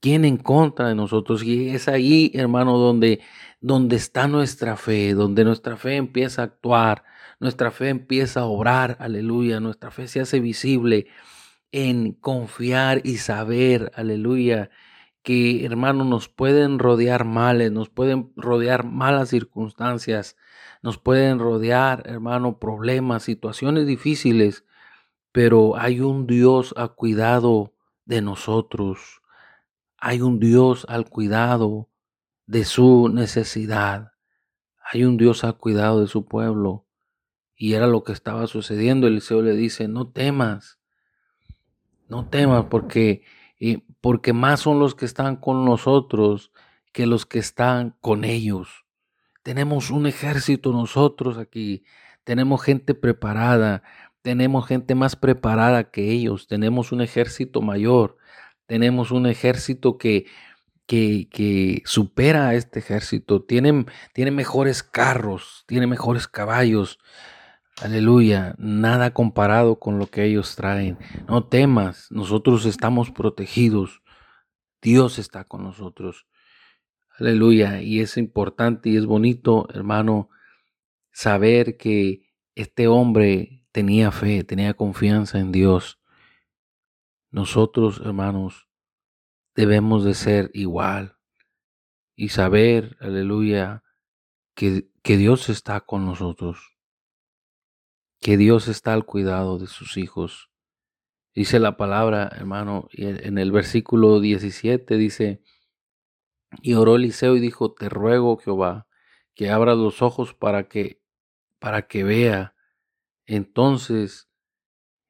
¿quién 0.00 0.24
en 0.24 0.38
contra 0.38 0.88
de 0.88 0.94
nosotros? 0.94 1.42
Y 1.44 1.70
es 1.70 1.88
ahí, 1.88 2.30
hermano, 2.34 2.78
donde, 2.78 3.20
donde 3.60 3.96
está 3.96 4.26
nuestra 4.26 4.76
fe, 4.76 5.14
donde 5.14 5.44
nuestra 5.44 5.76
fe 5.76 5.96
empieza 5.96 6.42
a 6.42 6.46
actuar, 6.46 7.04
nuestra 7.38 7.70
fe 7.70 7.90
empieza 7.90 8.40
a 8.40 8.46
obrar, 8.46 8.96
aleluya, 8.98 9.60
nuestra 9.60 9.90
fe 9.90 10.08
se 10.08 10.20
hace 10.20 10.40
visible 10.40 11.06
en 11.70 12.12
confiar 12.12 13.02
y 13.04 13.18
saber, 13.18 13.92
aleluya, 13.94 14.70
que 15.22 15.64
hermano 15.64 16.04
nos 16.04 16.28
pueden 16.28 16.78
rodear 16.78 17.24
males, 17.24 17.72
nos 17.72 17.90
pueden 17.90 18.32
rodear 18.36 18.84
malas 18.84 19.30
circunstancias, 19.30 20.36
nos 20.86 20.98
pueden 20.98 21.40
rodear, 21.40 22.04
hermano, 22.06 22.60
problemas, 22.60 23.24
situaciones 23.24 23.88
difíciles, 23.88 24.64
pero 25.32 25.76
hay 25.76 25.98
un 25.98 26.28
Dios 26.28 26.74
a 26.76 26.86
cuidado 26.86 27.74
de 28.04 28.22
nosotros. 28.22 29.20
Hay 29.98 30.20
un 30.20 30.38
Dios 30.38 30.86
al 30.88 31.10
cuidado 31.10 31.90
de 32.46 32.64
su 32.64 33.08
necesidad. 33.12 34.12
Hay 34.92 35.02
un 35.02 35.16
Dios 35.16 35.42
al 35.42 35.56
cuidado 35.58 36.02
de 36.02 36.06
su 36.06 36.24
pueblo. 36.24 36.86
Y 37.56 37.72
era 37.72 37.88
lo 37.88 38.04
que 38.04 38.12
estaba 38.12 38.46
sucediendo. 38.46 39.08
Eliseo 39.08 39.42
le 39.42 39.56
dice, 39.56 39.88
no 39.88 40.06
temas, 40.06 40.78
no 42.08 42.28
temas 42.28 42.66
porque, 42.66 43.24
eh, 43.58 43.80
porque 44.00 44.32
más 44.32 44.60
son 44.60 44.78
los 44.78 44.94
que 44.94 45.06
están 45.06 45.34
con 45.34 45.64
nosotros 45.64 46.52
que 46.92 47.06
los 47.06 47.26
que 47.26 47.40
están 47.40 47.96
con 48.00 48.22
ellos. 48.22 48.85
Tenemos 49.46 49.92
un 49.92 50.08
ejército 50.08 50.72
nosotros 50.72 51.38
aquí, 51.38 51.84
tenemos 52.24 52.64
gente 52.64 52.94
preparada, 52.94 53.84
tenemos 54.20 54.66
gente 54.66 54.96
más 54.96 55.14
preparada 55.14 55.92
que 55.92 56.10
ellos, 56.10 56.48
tenemos 56.48 56.90
un 56.90 57.00
ejército 57.00 57.62
mayor, 57.62 58.16
tenemos 58.66 59.12
un 59.12 59.24
ejército 59.28 59.98
que, 59.98 60.26
que, 60.86 61.28
que 61.30 61.80
supera 61.84 62.48
a 62.48 62.54
este 62.56 62.80
ejército, 62.80 63.40
tiene, 63.40 63.86
tiene 64.12 64.32
mejores 64.32 64.82
carros, 64.82 65.62
tiene 65.68 65.86
mejores 65.86 66.26
caballos, 66.26 66.98
Aleluya, 67.80 68.56
nada 68.58 69.12
comparado 69.12 69.78
con 69.78 70.00
lo 70.00 70.08
que 70.08 70.24
ellos 70.24 70.56
traen. 70.56 70.98
No 71.28 71.44
temas, 71.44 72.08
nosotros 72.10 72.66
estamos 72.66 73.12
protegidos. 73.12 74.02
Dios 74.82 75.20
está 75.20 75.44
con 75.44 75.62
nosotros. 75.62 76.26
Aleluya, 77.18 77.82
y 77.82 78.00
es 78.00 78.16
importante 78.16 78.90
y 78.90 78.96
es 78.96 79.06
bonito, 79.06 79.68
hermano, 79.72 80.28
saber 81.10 81.76
que 81.76 82.32
este 82.54 82.88
hombre 82.88 83.66
tenía 83.72 84.10
fe, 84.12 84.44
tenía 84.44 84.74
confianza 84.74 85.38
en 85.38 85.52
Dios. 85.52 86.00
Nosotros, 87.30 88.00
hermanos, 88.04 88.68
debemos 89.54 90.04
de 90.04 90.14
ser 90.14 90.50
igual 90.54 91.16
y 92.14 92.28
saber, 92.28 92.96
aleluya, 93.00 93.82
que, 94.54 94.90
que 95.02 95.16
Dios 95.16 95.48
está 95.48 95.80
con 95.80 96.04
nosotros 96.04 96.76
que 98.20 98.36
Dios 98.36 98.68
está 98.68 98.92
al 98.92 99.04
cuidado 99.04 99.58
de 99.58 99.66
sus 99.66 99.96
hijos. 99.96 100.50
Dice 101.34 101.58
la 101.60 101.76
palabra, 101.76 102.30
hermano, 102.34 102.88
en 102.92 103.38
el 103.38 103.52
versículo 103.52 104.20
17 104.20 104.96
dice, 104.96 105.42
y 106.62 106.74
oró 106.74 106.96
Eliseo 106.96 107.36
y 107.36 107.40
dijo, 107.40 107.72
te 107.72 107.88
ruego, 107.88 108.36
Jehová, 108.38 108.86
que 109.34 109.50
abra 109.50 109.74
los 109.74 110.02
ojos 110.02 110.34
para 110.34 110.68
que, 110.68 111.02
para 111.58 111.86
que 111.86 112.04
vea. 112.04 112.54
Entonces 113.26 114.30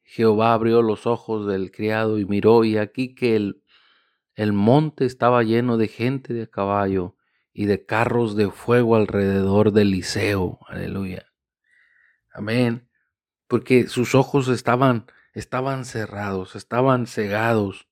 Jehová 0.02 0.52
abrió 0.54 0.82
los 0.82 1.06
ojos 1.06 1.46
del 1.46 1.70
criado 1.70 2.18
y 2.18 2.24
miró, 2.24 2.64
y 2.64 2.78
aquí 2.78 3.14
que 3.14 3.36
el, 3.36 3.62
el 4.34 4.52
monte 4.52 5.04
estaba 5.04 5.42
lleno 5.42 5.76
de 5.76 5.88
gente 5.88 6.34
de 6.34 6.48
caballo 6.48 7.16
y 7.52 7.66
de 7.66 7.84
carros 7.84 8.36
de 8.36 8.50
fuego 8.50 8.96
alrededor 8.96 9.72
de 9.72 9.82
Eliseo. 9.82 10.58
Aleluya. 10.68 11.32
Amén 12.32 12.86
porque 13.48 13.86
sus 13.86 14.14
ojos 14.14 14.48
estaban, 14.48 15.06
estaban 15.32 15.84
cerrados, 15.84 16.56
estaban 16.56 17.06
cegados. 17.06 17.88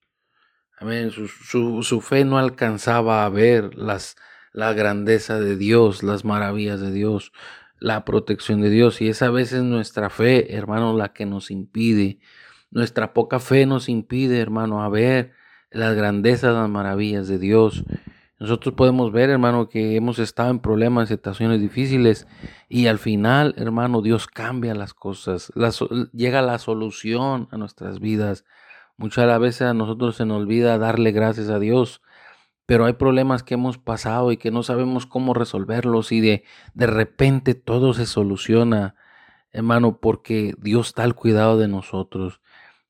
Amén. 0.77 1.11
Su, 1.11 2.01
fe 2.01 2.25
no 2.25 2.37
alcanzaba 2.37 3.25
a 3.25 3.29
ver 3.29 3.75
las, 3.75 4.17
la 4.51 4.73
grandeza 4.73 5.39
de 5.39 5.55
Dios, 5.55 6.03
las 6.03 6.25
maravillas 6.25 6.81
de 6.81 6.91
Dios, 6.91 7.31
la 7.79 8.03
protección 8.03 8.61
de 8.61 8.69
Dios. 8.69 9.01
Y 9.01 9.07
es 9.07 9.21
a 9.21 9.31
veces 9.31 9.63
nuestra 9.63 10.09
fe, 10.09 10.55
hermano, 10.55 10.95
la 10.95 11.13
que 11.13 11.25
nos 11.25 11.49
impide. 11.49 12.19
Nuestra 12.71 13.13
poca 13.13 13.39
fe 13.39 13.65
nos 13.65 13.87
impide, 13.87 14.39
hermano, 14.39 14.83
a 14.83 14.89
ver 14.89 15.31
las 15.71 15.95
grandezas, 15.95 16.53
las 16.53 16.69
maravillas 16.69 17.27
de 17.27 17.39
Dios. 17.39 17.85
Nosotros 18.37 18.75
podemos 18.75 19.13
ver, 19.13 19.29
hermano, 19.29 19.69
que 19.69 19.95
hemos 19.95 20.19
estado 20.19 20.49
en 20.49 20.59
problemas, 20.59 21.07
situaciones 21.07 21.61
difíciles 21.61 22.27
y 22.67 22.87
al 22.87 22.99
final, 22.99 23.55
hermano, 23.57 24.01
Dios 24.01 24.27
cambia 24.27 24.75
las 24.75 24.93
cosas, 24.93 25.53
llega 26.11 26.41
la 26.41 26.59
solución 26.59 27.47
a 27.51 27.57
nuestras 27.57 28.01
vidas. 28.01 28.43
Muchas 28.97 29.39
veces 29.39 29.63
a 29.63 29.73
nosotros 29.73 30.15
se 30.15 30.25
nos 30.25 30.37
olvida 30.37 30.77
darle 30.77 31.11
gracias 31.11 31.49
a 31.49 31.59
Dios, 31.59 32.01
pero 32.65 32.85
hay 32.85 32.93
problemas 32.93 33.43
que 33.43 33.55
hemos 33.55 33.77
pasado 33.77 34.31
y 34.31 34.37
que 34.37 34.51
no 34.51 34.63
sabemos 34.63 35.05
cómo 35.05 35.33
resolverlos 35.33 36.11
y 36.11 36.21
de, 36.21 36.43
de 36.73 36.87
repente 36.87 37.55
todo 37.55 37.93
se 37.93 38.05
soluciona, 38.05 38.95
hermano, 39.51 39.99
porque 39.99 40.55
Dios 40.59 40.87
está 40.87 41.03
al 41.03 41.15
cuidado 41.15 41.57
de 41.57 41.67
nosotros. 41.67 42.41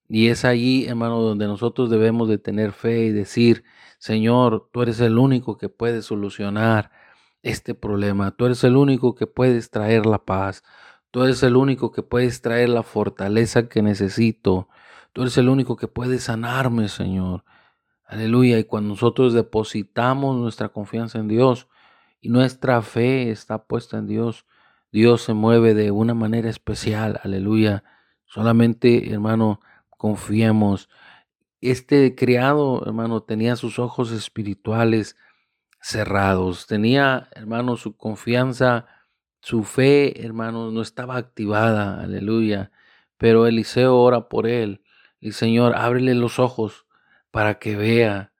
Y 0.07 0.27
es 0.27 0.45
allí, 0.45 0.85
hermano, 0.85 1.21
donde 1.21 1.47
nosotros 1.47 1.89
debemos 1.89 2.29
de 2.29 2.37
tener 2.37 2.71
fe 2.71 3.05
y 3.05 3.11
decir, 3.11 3.63
Señor, 3.97 4.69
tú 4.71 4.83
eres 4.83 4.99
el 4.99 5.17
único 5.17 5.57
que 5.57 5.69
puede 5.69 6.01
solucionar 6.03 6.91
este 7.41 7.75
problema. 7.75 8.31
Tú 8.31 8.45
eres 8.45 8.63
el 8.63 8.75
único 8.77 9.15
que 9.15 9.27
puedes 9.27 9.71
traer 9.71 10.05
la 10.05 10.25
paz. 10.25 10.63
Tú 11.11 11.23
eres 11.23 11.41
el 11.43 11.55
único 11.55 11.91
que 11.91 12.03
puedes 12.03 12.41
traer 12.41 12.69
la 12.69 12.83
fortaleza 12.83 13.69
que 13.69 13.81
necesito. 13.81 14.67
Tú 15.15 15.21
eres 15.21 15.37
el 15.37 15.47
único 15.47 15.77
que 15.77 15.87
puede 15.87 16.19
sanarme, 16.19 16.89
Señor. 16.89 17.45
Aleluya. 18.03 18.59
Y 18.59 18.65
cuando 18.65 18.89
nosotros 18.89 19.31
depositamos 19.31 20.35
nuestra 20.35 20.67
confianza 20.67 21.19
en 21.19 21.29
Dios 21.29 21.69
y 22.19 22.27
nuestra 22.27 22.81
fe 22.81 23.31
está 23.31 23.63
puesta 23.63 23.97
en 23.97 24.07
Dios, 24.07 24.45
Dios 24.91 25.21
se 25.21 25.33
mueve 25.33 25.73
de 25.73 25.91
una 25.91 26.13
manera 26.13 26.49
especial. 26.49 27.21
Aleluya. 27.23 27.85
Solamente, 28.25 29.09
hermano, 29.09 29.61
confiemos 29.89 30.89
este 31.61 32.13
criado, 32.13 32.83
hermano, 32.85 33.23
tenía 33.23 33.55
sus 33.55 33.79
ojos 33.79 34.11
espirituales 34.11 35.15
cerrados, 35.79 36.67
tenía, 36.67 37.29
hermano, 37.31 37.77
su 37.77 37.95
confianza, 37.95 38.85
su 39.39 39.63
fe, 39.63 40.25
hermano, 40.25 40.71
no 40.71 40.81
estaba 40.81 41.15
activada, 41.15 42.01
aleluya. 42.01 42.73
Pero 43.17 43.47
Eliseo 43.47 43.95
ora 43.97 44.27
por 44.27 44.45
él, 44.45 44.81
y 45.25 45.31
Señor, 45.31 45.75
ábrele 45.75 46.13
los 46.13 46.37
ojos 46.37 46.85
para 47.31 47.57
que 47.57 47.75
vea 47.75 48.31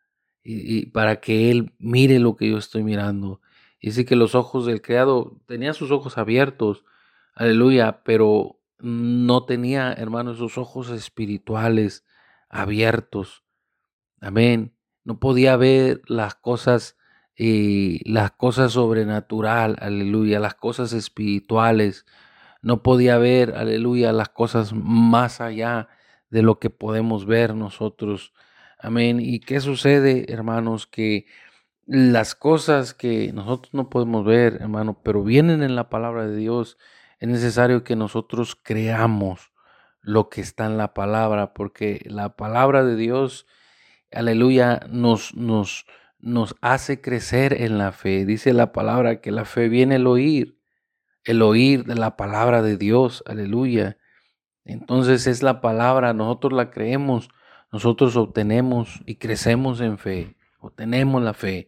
y, 0.43 0.85
para 0.91 1.19
que 1.19 1.49
él 1.49 1.73
mire 1.79 2.19
lo 2.19 2.35
que 2.35 2.47
yo 2.47 2.59
estoy 2.59 2.83
mirando. 2.83 3.41
Dice 3.81 4.05
que 4.05 4.15
los 4.15 4.35
ojos 4.35 4.67
del 4.67 4.83
criado, 4.83 5.41
tenía 5.47 5.73
sus 5.73 5.89
ojos 5.89 6.19
abiertos, 6.19 6.85
aleluya, 7.33 8.03
pero 8.03 8.61
no 8.77 9.45
tenía, 9.45 9.93
hermano, 9.93 10.35
sus 10.35 10.59
ojos 10.59 10.91
espirituales 10.91 12.05
abiertos. 12.49 13.43
Amén. 14.21 14.75
No 15.03 15.19
podía 15.19 15.57
ver 15.57 16.03
las 16.05 16.35
cosas, 16.35 16.97
y 17.35 17.95
eh, 17.95 18.01
las 18.05 18.29
cosas 18.29 18.73
sobrenatural, 18.73 19.75
aleluya, 19.79 20.39
las 20.39 20.53
cosas 20.53 20.93
espirituales. 20.93 22.05
No 22.61 22.83
podía 22.83 23.17
ver, 23.17 23.55
aleluya, 23.55 24.13
las 24.13 24.29
cosas 24.29 24.71
más 24.73 25.41
allá 25.41 25.89
de 26.29 26.41
lo 26.41 26.59
que 26.59 26.69
podemos 26.69 27.25
ver 27.25 27.55
nosotros. 27.55 28.33
Amén. 28.79 29.19
¿Y 29.19 29.39
qué 29.39 29.59
sucede, 29.59 30.31
hermanos? 30.31 30.87
Que 30.87 31.25
las 31.85 32.35
cosas 32.35 32.93
que 32.93 33.31
nosotros 33.33 33.73
no 33.73 33.89
podemos 33.89 34.25
ver, 34.25 34.57
hermano, 34.61 35.01
pero 35.03 35.23
vienen 35.23 35.63
en 35.63 35.75
la 35.75 35.89
palabra 35.89 36.27
de 36.27 36.35
Dios, 36.35 36.77
es 37.19 37.29
necesario 37.29 37.83
que 37.83 37.95
nosotros 37.95 38.55
creamos 38.61 39.51
lo 40.01 40.29
que 40.29 40.41
está 40.41 40.65
en 40.65 40.77
la 40.77 40.93
palabra, 40.93 41.53
porque 41.53 42.01
la 42.05 42.35
palabra 42.35 42.83
de 42.83 42.95
Dios, 42.95 43.47
aleluya, 44.11 44.81
nos, 44.89 45.35
nos, 45.35 45.85
nos 46.19 46.55
hace 46.61 47.01
crecer 47.01 47.61
en 47.61 47.77
la 47.77 47.91
fe. 47.91 48.25
Dice 48.25 48.53
la 48.53 48.71
palabra 48.71 49.21
que 49.21 49.31
la 49.31 49.45
fe 49.45 49.69
viene 49.69 49.95
el 49.95 50.07
oír, 50.07 50.59
el 51.23 51.41
oír 51.41 51.85
de 51.85 51.95
la 51.95 52.17
palabra 52.17 52.61
de 52.61 52.77
Dios, 52.77 53.23
aleluya. 53.25 53.97
Entonces 54.65 55.27
es 55.27 55.43
la 55.43 55.61
palabra, 55.61 56.13
nosotros 56.13 56.53
la 56.53 56.71
creemos, 56.71 57.29
nosotros 57.71 58.17
obtenemos 58.17 59.01
y 59.05 59.15
crecemos 59.15 59.79
en 59.79 59.99
fe, 59.99 60.35
obtenemos 60.59 61.21
la 61.21 61.35
fe. 61.35 61.67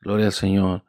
Gloria 0.00 0.26
al 0.26 0.32
Señor. 0.32 0.84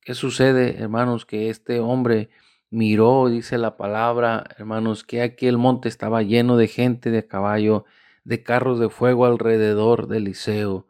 ¿Qué 0.00 0.14
sucede, 0.14 0.80
hermanos? 0.80 1.26
Que 1.26 1.50
este 1.50 1.80
hombre 1.80 2.30
miró, 2.70 3.28
dice 3.28 3.58
la 3.58 3.76
palabra, 3.76 4.44
hermanos, 4.56 5.02
que 5.02 5.22
aquí 5.22 5.46
el 5.46 5.58
monte 5.58 5.88
estaba 5.88 6.22
lleno 6.22 6.56
de 6.56 6.68
gente 6.68 7.10
de 7.10 7.26
caballo, 7.26 7.84
de 8.24 8.42
carros 8.42 8.78
de 8.78 8.90
fuego 8.90 9.26
alrededor 9.26 10.06
de 10.06 10.18
Eliseo. 10.18 10.86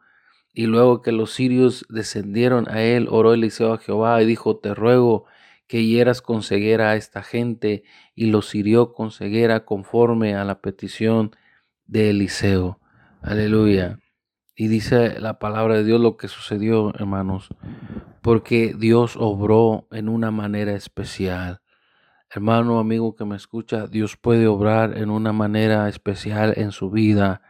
Y 0.53 0.67
luego 0.67 1.03
que 1.03 1.13
los 1.13 1.33
sirios 1.33 1.87
descendieron 1.89 2.69
a 2.69 2.83
él, 2.83 3.07
oró 3.11 3.33
Eliseo 3.33 3.73
a 3.73 3.79
Jehová 3.79 4.21
y 4.23 4.27
dijo, 4.27 4.57
te 4.59 4.75
ruego 4.75 5.25
que 5.69 5.85
hieras 5.85 6.23
con 6.23 6.43
ceguera 6.43 6.91
a 6.91 6.97
esta 6.97 7.23
gente, 7.23 7.85
y 8.15 8.27
los 8.27 8.55
hirió 8.55 8.93
con 8.93 9.13
ceguera 9.13 9.65
conforme 9.65 10.35
a 10.35 10.45
la 10.45 10.61
petición 10.61 11.31
de 11.87 12.11
Eliseo. 12.11 12.81
Aleluya. 13.23 14.01
Y 14.57 14.67
dice 14.67 15.21
la 15.21 15.39
palabra 15.39 15.77
de 15.77 15.85
Dios 15.85 16.01
lo 16.01 16.17
que 16.17 16.27
sucedió, 16.27 16.93
hermanos, 16.95 17.49
porque 18.23 18.75
Dios 18.77 19.17
obró 19.17 19.87
en 19.93 20.09
una 20.09 20.33
manera 20.33 20.73
especial. 20.73 21.61
Hermano, 22.31 22.79
amigo 22.79 23.15
que 23.15 23.25
me 23.25 23.37
escucha, 23.37 23.87
Dios 23.87 24.17
puede 24.17 24.49
obrar 24.49 24.99
en 24.99 25.11
una 25.11 25.33
manera 25.33 25.89
especial 25.89 26.55
en 26.57 26.73
su 26.73 26.91
vida, 26.91 27.41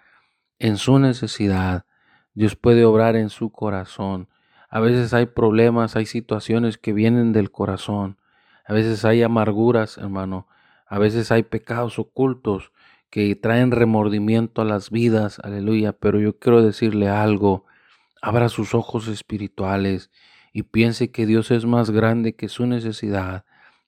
en 0.58 0.76
su 0.76 0.98
necesidad. 0.98 1.86
Dios 2.34 2.56
puede 2.56 2.84
obrar 2.84 3.16
en 3.16 3.30
su 3.30 3.50
corazón. 3.50 4.28
A 4.68 4.80
veces 4.80 5.14
hay 5.14 5.26
problemas, 5.26 5.96
hay 5.96 6.06
situaciones 6.06 6.78
que 6.78 6.92
vienen 6.92 7.32
del 7.32 7.50
corazón. 7.50 8.18
A 8.66 8.74
veces 8.74 9.04
hay 9.04 9.22
amarguras, 9.22 9.96
hermano. 9.98 10.46
A 10.86 10.98
veces 10.98 11.32
hay 11.32 11.42
pecados 11.42 11.98
ocultos 11.98 12.72
que 13.10 13.34
traen 13.36 13.70
remordimiento 13.70 14.62
a 14.62 14.64
las 14.64 14.90
vidas, 14.90 15.40
aleluya, 15.42 15.92
pero 15.92 16.20
yo 16.20 16.38
quiero 16.38 16.62
decirle 16.62 17.08
algo, 17.08 17.64
abra 18.20 18.48
sus 18.48 18.74
ojos 18.74 19.08
espirituales 19.08 20.10
y 20.52 20.64
piense 20.64 21.10
que 21.10 21.26
Dios 21.26 21.50
es 21.50 21.64
más 21.64 21.90
grande 21.90 22.34
que 22.34 22.48
su 22.48 22.66
necesidad, 22.66 23.44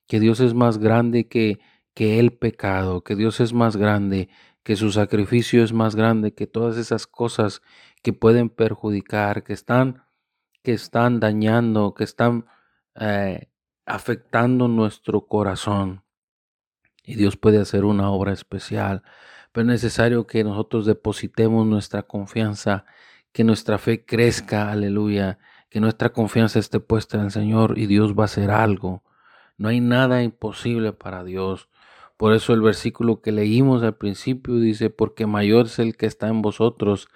que 0.06 0.20
Dios 0.20 0.40
es 0.40 0.54
más 0.54 0.78
grande 0.78 1.28
que, 1.28 1.60
que 1.94 2.18
el 2.18 2.32
pecado, 2.32 3.02
que 3.02 3.16
Dios 3.16 3.40
es 3.40 3.52
más 3.52 3.76
grande, 3.76 4.30
que 4.62 4.76
su 4.76 4.92
sacrificio 4.92 5.62
es 5.62 5.72
más 5.72 5.96
grande 5.96 6.32
que 6.32 6.46
todas 6.46 6.76
esas 6.76 7.06
cosas 7.06 7.62
que 8.02 8.12
pueden 8.12 8.48
perjudicar, 8.48 9.42
que 9.42 9.52
están, 9.52 10.02
que 10.62 10.72
están 10.72 11.20
dañando, 11.20 11.94
que 11.94 12.04
están 12.04 12.46
eh, 12.94 13.48
afectando 13.86 14.68
nuestro 14.68 15.26
corazón 15.26 16.04
y 17.04 17.16
Dios 17.16 17.36
puede 17.36 17.58
hacer 17.58 17.84
una 17.84 18.10
obra 18.10 18.32
especial, 18.32 19.02
pero 19.52 19.62
es 19.62 19.68
necesario 19.68 20.26
que 20.26 20.44
nosotros 20.44 20.86
depositemos 20.86 21.66
nuestra 21.66 22.02
confianza, 22.04 22.84
que 23.32 23.44
nuestra 23.44 23.78
fe 23.78 24.04
crezca, 24.04 24.70
aleluya, 24.70 25.38
que 25.70 25.80
nuestra 25.80 26.10
confianza 26.12 26.58
esté 26.58 26.80
puesta 26.80 27.16
en 27.16 27.24
el 27.24 27.30
Señor 27.30 27.78
y 27.78 27.86
Dios 27.86 28.14
va 28.14 28.24
a 28.24 28.26
hacer 28.26 28.50
algo. 28.50 29.02
No 29.56 29.68
hay 29.68 29.80
nada 29.80 30.22
imposible 30.22 30.92
para 30.92 31.24
Dios. 31.24 31.68
Por 32.16 32.32
eso 32.34 32.52
el 32.54 32.60
versículo 32.60 33.20
que 33.22 33.32
leímos 33.32 33.82
al 33.82 33.96
principio 33.96 34.56
dice, 34.56 34.90
porque 34.90 35.26
mayor 35.26 35.66
es 35.66 35.78
el 35.78 35.96
que 35.96 36.06
está 36.06 36.28
en 36.28 36.42
vosotros 36.42 37.08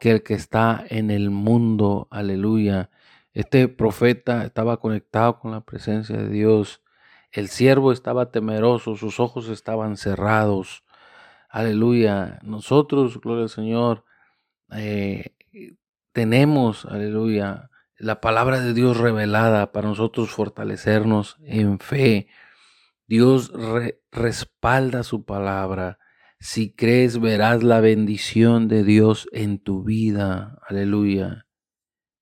que 0.00 0.10
el 0.10 0.22
que 0.24 0.34
está 0.34 0.84
en 0.88 1.10
el 1.10 1.30
mundo, 1.30 2.08
aleluya. 2.10 2.90
Este 3.32 3.68
profeta 3.68 4.44
estaba 4.44 4.78
conectado 4.78 5.38
con 5.38 5.52
la 5.52 5.60
presencia 5.60 6.16
de 6.16 6.28
Dios 6.28 6.82
el 7.32 7.48
siervo 7.48 7.92
estaba 7.92 8.32
temeroso, 8.32 8.96
sus 8.96 9.20
ojos 9.20 9.48
estaban 9.48 9.96
cerrados. 9.96 10.84
Aleluya. 11.48 12.40
Nosotros, 12.42 13.20
gloria 13.20 13.44
al 13.44 13.48
Señor, 13.48 14.04
eh, 14.72 15.36
tenemos, 16.12 16.86
aleluya, 16.86 17.70
la 17.96 18.20
palabra 18.20 18.60
de 18.60 18.74
Dios 18.74 18.96
revelada 18.96 19.70
para 19.72 19.88
nosotros 19.88 20.30
fortalecernos 20.30 21.36
en 21.44 21.78
fe. 21.78 22.28
Dios 23.06 23.52
respalda 24.10 25.04
su 25.04 25.24
palabra. 25.24 25.99
Si 26.42 26.72
crees, 26.72 27.20
verás 27.20 27.62
la 27.62 27.80
bendición 27.80 28.66
de 28.66 28.82
Dios 28.82 29.28
en 29.30 29.58
tu 29.58 29.84
vida. 29.84 30.58
Aleluya. 30.66 31.46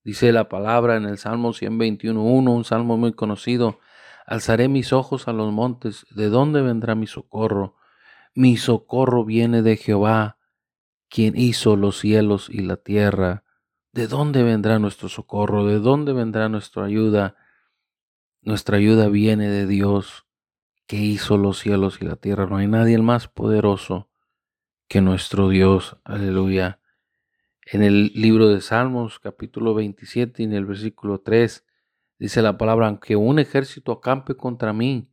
Dice 0.03 0.33
la 0.33 0.49
palabra 0.49 0.97
en 0.97 1.05
el 1.05 1.19
Salmo 1.19 1.53
121.1, 1.53 2.51
un 2.53 2.65
salmo 2.65 2.97
muy 2.97 3.13
conocido. 3.13 3.79
Alzaré 4.27 4.67
mis 4.67 4.93
ojos 4.93 5.29
a 5.29 5.33
los 5.33 5.53
montes, 5.53 6.05
¿de 6.11 6.31
dónde 6.31 6.63
vendrá 6.63 6.97
mi 6.97 7.07
socorro? 7.07 7.77
Mi 8.35 8.57
socorro 8.57 9.25
viene 9.25 9.63
de 9.63 9.77
Jehová, 9.77 10.39
quien 11.09 11.39
hizo 11.39 11.77
los 11.77 12.01
cielos 12.01 12.51
y 12.51 12.63
la 12.63 12.77
tierra. 12.77 13.45
¿De 13.93 14.09
dónde 14.09 14.43
vendrá 14.43 14.81
nuestro 14.81 15.09
socorro? 15.09 15.65
¿De 15.65 15.79
dónde 15.79 16.13
vendrá 16.13 16.49
nuestra 16.49 16.87
ayuda? 16.87 17.37
Nuestra 18.43 18.79
ayuda 18.79 19.09
viene 19.09 19.49
de 19.49 19.69
Dios, 19.69 20.27
que 20.89 20.97
hizo 20.97 21.37
los 21.37 21.61
cielos 21.61 21.99
y 22.01 22.05
la 22.05 22.17
tierra. 22.17 22.47
No 22.47 22.57
hay 22.57 22.67
nadie 22.67 22.99
más 22.99 23.29
poderoso 23.29 24.08
que 24.89 25.01
nuestro 25.01 25.49
Dios. 25.49 25.99
Aleluya. 26.05 26.81
En 27.67 27.83
el 27.83 28.13
libro 28.15 28.49
de 28.49 28.61
Salmos, 28.61 29.21
capítulo 29.21 29.75
27, 29.75 30.43
en 30.43 30.53
el 30.55 30.65
versículo 30.65 31.21
3, 31.21 31.65
Dice 32.19 32.43
la 32.43 32.59
palabra, 32.59 32.89
aunque 32.89 33.15
un 33.15 33.39
ejército 33.39 33.93
acampe 33.93 34.35
contra 34.35 34.73
mí, 34.73 35.09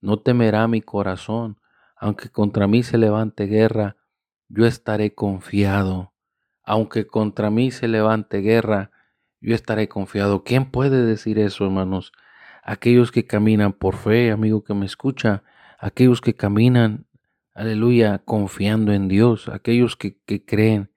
no 0.00 0.18
temerá 0.18 0.66
mi 0.66 0.82
corazón. 0.82 1.60
Aunque 1.96 2.30
contra 2.30 2.66
mí 2.66 2.82
se 2.82 2.98
levante 2.98 3.46
guerra, 3.46 3.96
yo 4.48 4.66
estaré 4.66 5.14
confiado. 5.14 6.12
Aunque 6.64 7.06
contra 7.06 7.50
mí 7.50 7.70
se 7.70 7.86
levante 7.86 8.38
guerra, 8.38 8.90
yo 9.40 9.54
estaré 9.54 9.88
confiado. 9.88 10.42
¿Quién 10.42 10.70
puede 10.70 11.04
decir 11.04 11.38
eso, 11.38 11.64
hermanos? 11.64 12.12
Aquellos 12.64 13.12
que 13.12 13.24
caminan 13.24 13.72
por 13.72 13.96
fe, 13.96 14.32
amigo 14.32 14.64
que 14.64 14.74
me 14.74 14.86
escucha, 14.86 15.44
aquellos 15.78 16.20
que 16.20 16.34
caminan, 16.34 17.06
aleluya, 17.58 18.20
confiando 18.20 18.92
en 18.92 19.08
Dios, 19.08 19.48
aquellos 19.48 19.96
que, 19.96 20.20
que 20.24 20.44
creen, 20.44 20.92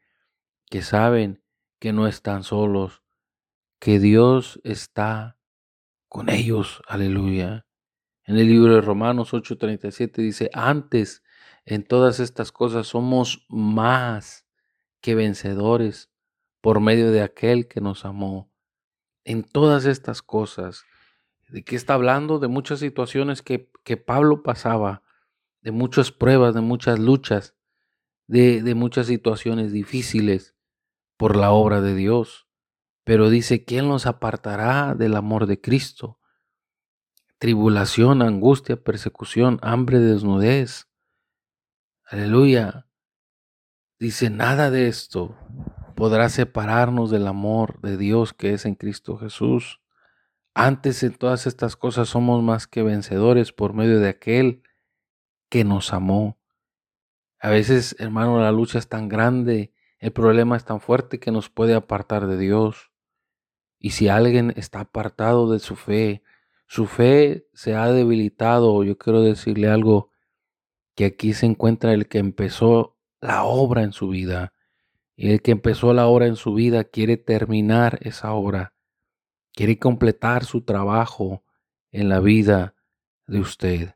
que 0.69 0.83
saben 0.83 1.43
que 1.79 1.91
no 1.91 2.05
están 2.05 2.43
solos, 2.43 3.01
que 3.79 3.99
Dios 3.99 4.61
está 4.63 5.39
con 6.07 6.29
ellos. 6.29 6.83
Aleluya. 6.87 7.65
En 8.25 8.37
el 8.37 8.47
libro 8.47 8.75
de 8.75 8.81
Romanos 8.81 9.33
8:37 9.33 10.21
dice, 10.21 10.51
antes 10.53 11.23
en 11.65 11.83
todas 11.83 12.19
estas 12.19 12.51
cosas 12.51 12.85
somos 12.85 13.43
más 13.49 14.45
que 15.01 15.15
vencedores 15.15 16.11
por 16.61 16.79
medio 16.79 17.11
de 17.11 17.23
aquel 17.23 17.67
que 17.67 17.81
nos 17.81 18.05
amó. 18.05 18.51
En 19.23 19.41
todas 19.43 19.85
estas 19.85 20.21
cosas, 20.21 20.85
¿de 21.49 21.63
qué 21.63 21.75
está 21.75 21.95
hablando? 21.95 22.37
De 22.37 22.47
muchas 22.47 22.79
situaciones 22.79 23.41
que, 23.41 23.71
que 23.83 23.97
Pablo 23.97 24.43
pasaba, 24.43 25.01
de 25.61 25.71
muchas 25.71 26.11
pruebas, 26.11 26.53
de 26.53 26.61
muchas 26.61 26.99
luchas, 26.99 27.55
de, 28.27 28.61
de 28.61 28.75
muchas 28.75 29.07
situaciones 29.07 29.71
difíciles 29.71 30.55
por 31.17 31.35
la 31.35 31.51
obra 31.51 31.81
de 31.81 31.95
Dios. 31.95 32.47
Pero 33.03 33.29
dice, 33.29 33.65
¿quién 33.65 33.87
nos 33.87 34.05
apartará 34.05 34.95
del 34.95 35.15
amor 35.15 35.47
de 35.47 35.59
Cristo? 35.59 36.19
Tribulación, 37.39 38.21
angustia, 38.21 38.81
persecución, 38.83 39.59
hambre, 39.61 39.99
desnudez. 39.99 40.87
Aleluya. 42.05 42.87
Dice, 43.99 44.29
nada 44.29 44.71
de 44.71 44.87
esto 44.87 45.37
podrá 45.95 46.29
separarnos 46.29 47.11
del 47.11 47.27
amor 47.27 47.79
de 47.81 47.97
Dios 47.97 48.33
que 48.33 48.53
es 48.53 48.65
en 48.65 48.73
Cristo 48.73 49.17
Jesús. 49.17 49.79
Antes 50.55 51.03
en 51.03 51.13
todas 51.13 51.45
estas 51.45 51.75
cosas 51.75 52.09
somos 52.09 52.41
más 52.41 52.65
que 52.65 52.81
vencedores 52.81 53.51
por 53.51 53.73
medio 53.73 53.99
de 53.99 54.09
aquel 54.09 54.63
que 55.51 55.65
nos 55.65 55.91
amó. 55.91 56.39
A 57.37 57.49
veces, 57.49 57.97
hermano, 57.99 58.39
la 58.39 58.53
lucha 58.53 58.79
es 58.79 58.87
tan 58.87 59.09
grande, 59.09 59.73
el 59.99 60.13
problema 60.13 60.55
es 60.55 60.63
tan 60.63 60.79
fuerte 60.79 61.19
que 61.19 61.29
nos 61.29 61.49
puede 61.49 61.73
apartar 61.73 62.25
de 62.25 62.37
Dios. 62.37 62.91
Y 63.77 63.91
si 63.91 64.07
alguien 64.07 64.53
está 64.55 64.79
apartado 64.79 65.51
de 65.51 65.59
su 65.59 65.75
fe, 65.75 66.23
su 66.67 66.85
fe 66.85 67.49
se 67.53 67.75
ha 67.75 67.91
debilitado, 67.91 68.81
yo 68.85 68.97
quiero 68.97 69.21
decirle 69.21 69.67
algo, 69.67 70.09
que 70.95 71.03
aquí 71.03 71.33
se 71.33 71.47
encuentra 71.47 71.93
el 71.93 72.07
que 72.07 72.19
empezó 72.19 72.97
la 73.19 73.43
obra 73.43 73.83
en 73.83 73.91
su 73.91 74.07
vida. 74.07 74.53
Y 75.17 75.31
el 75.31 75.41
que 75.41 75.51
empezó 75.51 75.93
la 75.93 76.07
obra 76.07 76.27
en 76.27 76.37
su 76.37 76.53
vida 76.53 76.85
quiere 76.85 77.17
terminar 77.17 77.99
esa 78.03 78.31
obra, 78.31 78.73
quiere 79.53 79.77
completar 79.79 80.45
su 80.45 80.61
trabajo 80.61 81.43
en 81.91 82.07
la 82.07 82.21
vida 82.21 82.73
de 83.27 83.41
usted. 83.41 83.95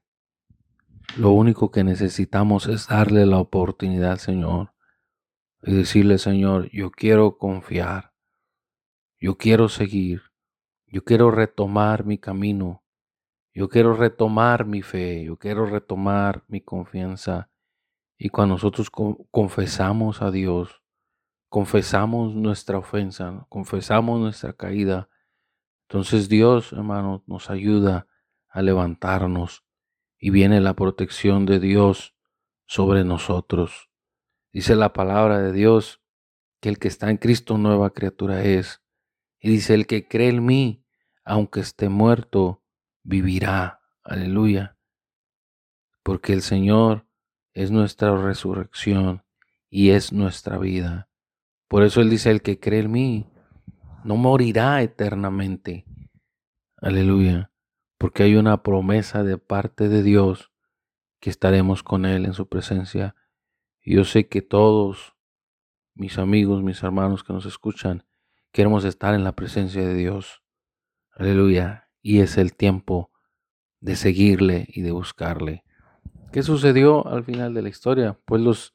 Lo 1.17 1.31
único 1.31 1.71
que 1.71 1.83
necesitamos 1.83 2.67
es 2.67 2.87
darle 2.87 3.25
la 3.25 3.39
oportunidad, 3.39 4.17
Señor, 4.17 4.73
y 5.63 5.73
decirle, 5.73 6.17
Señor, 6.17 6.69
yo 6.71 6.91
quiero 6.91 7.37
confiar. 7.37 8.13
Yo 9.19 9.37
quiero 9.37 9.69
seguir. 9.69 10.23
Yo 10.87 11.03
quiero 11.03 11.31
retomar 11.31 12.05
mi 12.05 12.17
camino. 12.17 12.83
Yo 13.53 13.69
quiero 13.69 13.93
retomar 13.93 14.65
mi 14.65 14.81
fe. 14.81 15.23
Yo 15.23 15.37
quiero 15.37 15.65
retomar 15.65 16.43
mi 16.47 16.61
confianza. 16.61 17.49
Y 18.17 18.29
cuando 18.29 18.55
nosotros 18.55 18.89
confesamos 19.31 20.21
a 20.21 20.31
Dios, 20.31 20.81
confesamos 21.49 22.35
nuestra 22.35 22.77
ofensa, 22.77 23.45
confesamos 23.49 24.19
nuestra 24.19 24.53
caída, 24.53 25.09
entonces 25.87 26.27
Dios, 26.27 26.73
hermano, 26.73 27.23
nos 27.27 27.49
ayuda 27.49 28.07
a 28.49 28.61
levantarnos 28.61 29.64
y 30.19 30.29
viene 30.29 30.61
la 30.61 30.73
protección 30.73 31.45
de 31.45 31.59
Dios 31.59 32.15
sobre 32.65 33.03
nosotros. 33.03 33.89
Dice 34.51 34.75
la 34.75 34.93
palabra 34.93 35.39
de 35.39 35.51
Dios 35.51 36.01
que 36.61 36.69
el 36.69 36.79
que 36.79 36.87
está 36.87 37.09
en 37.09 37.17
Cristo 37.17 37.57
nueva 37.57 37.91
criatura 37.91 38.43
es. 38.43 38.81
Y 39.39 39.49
dice, 39.49 39.73
el 39.73 39.85
que 39.85 40.07
cree 40.07 40.29
en 40.29 40.45
mí, 40.45 40.83
aunque 41.23 41.59
esté 41.59 41.89
muerto, 41.89 42.63
vivirá. 43.03 43.81
Aleluya. 44.03 44.77
Porque 46.03 46.33
el 46.33 46.41
Señor 46.41 47.07
es 47.53 47.71
nuestra 47.71 48.15
resurrección 48.15 49.23
y 49.69 49.91
es 49.91 50.13
nuestra 50.13 50.57
vida. 50.57 51.09
Por 51.67 51.83
eso 51.83 52.01
Él 52.01 52.09
dice, 52.09 52.31
el 52.31 52.41
que 52.41 52.59
cree 52.59 52.81
en 52.81 52.91
mí, 52.91 53.29
no 54.03 54.15
morirá 54.15 54.81
eternamente. 54.81 55.85
Aleluya. 56.77 57.51
Porque 57.97 58.23
hay 58.23 58.35
una 58.35 58.63
promesa 58.63 59.23
de 59.23 59.37
parte 59.37 59.89
de 59.89 60.03
Dios 60.03 60.51
que 61.19 61.29
estaremos 61.29 61.83
con 61.83 62.05
Él 62.05 62.25
en 62.25 62.33
su 62.33 62.47
presencia. 62.47 63.15
Y 63.81 63.95
yo 63.95 64.03
sé 64.03 64.27
que 64.27 64.41
todos 64.41 65.15
mis 65.93 66.17
amigos, 66.17 66.61
mis 66.61 66.83
hermanos 66.83 67.23
que 67.23 67.33
nos 67.33 67.45
escuchan, 67.45 68.05
queremos 68.51 68.83
estar 68.85 69.15
en 69.15 69.23
la 69.23 69.35
presencia 69.35 69.81
de 69.81 69.95
Dios. 69.95 70.43
Aleluya. 71.11 71.89
Y 72.01 72.19
es 72.19 72.37
el 72.37 72.55
tiempo 72.55 73.11
de 73.79 73.95
seguirle 73.95 74.67
y 74.69 74.81
de 74.81 74.91
buscarle. 74.91 75.63
¿Qué 76.31 76.43
sucedió 76.43 77.07
al 77.07 77.23
final 77.23 77.53
de 77.53 77.61
la 77.61 77.69
historia? 77.69 78.19
Pues 78.25 78.41
los 78.41 78.73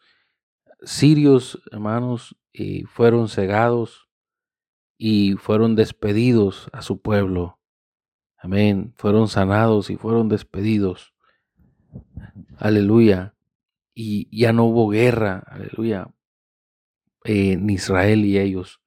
sirios, 0.83 1.63
hermanos, 1.71 2.37
eh, 2.53 2.85
fueron 2.87 3.29
cegados 3.29 4.09
y 4.97 5.35
fueron 5.35 5.77
despedidos 5.77 6.69
a 6.73 6.83
su 6.83 7.01
pueblo. 7.01 7.60
Amén. 8.41 8.95
Fueron 8.97 9.29
sanados 9.29 9.91
y 9.91 9.97
fueron 9.97 10.29
despedidos. 10.29 11.15
Aleluya. 12.57 13.35
Y 13.95 14.29
ya 14.37 14.53
no 14.53 14.65
hubo 14.65 14.89
guerra. 14.89 15.45
Aleluya. 15.47 16.11
en 17.25 17.69
Israel 17.69 18.25
y 18.25 18.39
ellos. 18.39 18.81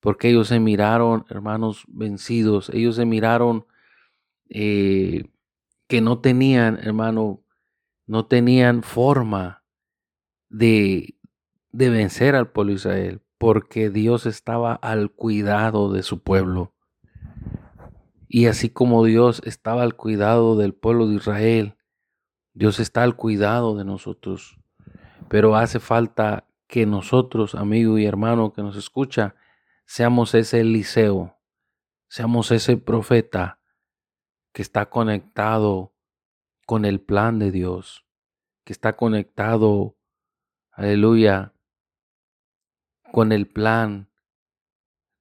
Porque 0.00 0.30
ellos 0.30 0.48
se 0.48 0.58
miraron, 0.60 1.26
hermanos, 1.28 1.84
vencidos. 1.88 2.70
Ellos 2.70 2.96
se 2.96 3.04
miraron 3.04 3.66
eh, 4.48 5.24
que 5.86 6.00
no 6.00 6.20
tenían, 6.20 6.78
hermano, 6.78 7.42
no 8.06 8.26
tenían 8.26 8.82
forma 8.82 9.64
de, 10.48 11.16
de 11.72 11.90
vencer 11.90 12.34
al 12.36 12.50
pueblo 12.50 12.70
de 12.70 12.76
Israel 12.76 13.24
porque 13.38 13.90
Dios 13.90 14.24
estaba 14.26 14.74
al 14.74 15.10
cuidado 15.10 15.92
de 15.92 16.02
su 16.02 16.22
pueblo. 16.22 16.73
Y 18.28 18.46
así 18.46 18.70
como 18.70 19.04
Dios 19.04 19.42
estaba 19.44 19.82
al 19.82 19.96
cuidado 19.96 20.56
del 20.56 20.74
pueblo 20.74 21.06
de 21.06 21.16
Israel, 21.16 21.76
Dios 22.52 22.80
está 22.80 23.02
al 23.02 23.16
cuidado 23.16 23.76
de 23.76 23.84
nosotros. 23.84 24.58
Pero 25.28 25.56
hace 25.56 25.80
falta 25.80 26.46
que 26.66 26.86
nosotros, 26.86 27.54
amigo 27.54 27.98
y 27.98 28.06
hermano 28.06 28.52
que 28.52 28.62
nos 28.62 28.76
escucha, 28.76 29.34
seamos 29.86 30.34
ese 30.34 30.60
Eliseo, 30.60 31.36
seamos 32.08 32.50
ese 32.50 32.76
profeta 32.76 33.60
que 34.52 34.62
está 34.62 34.88
conectado 34.88 35.94
con 36.66 36.84
el 36.84 37.00
plan 37.00 37.38
de 37.38 37.50
Dios, 37.50 38.06
que 38.64 38.72
está 38.72 38.96
conectado, 38.96 39.96
aleluya, 40.70 41.52
con 43.12 43.32
el 43.32 43.46
plan, 43.46 44.10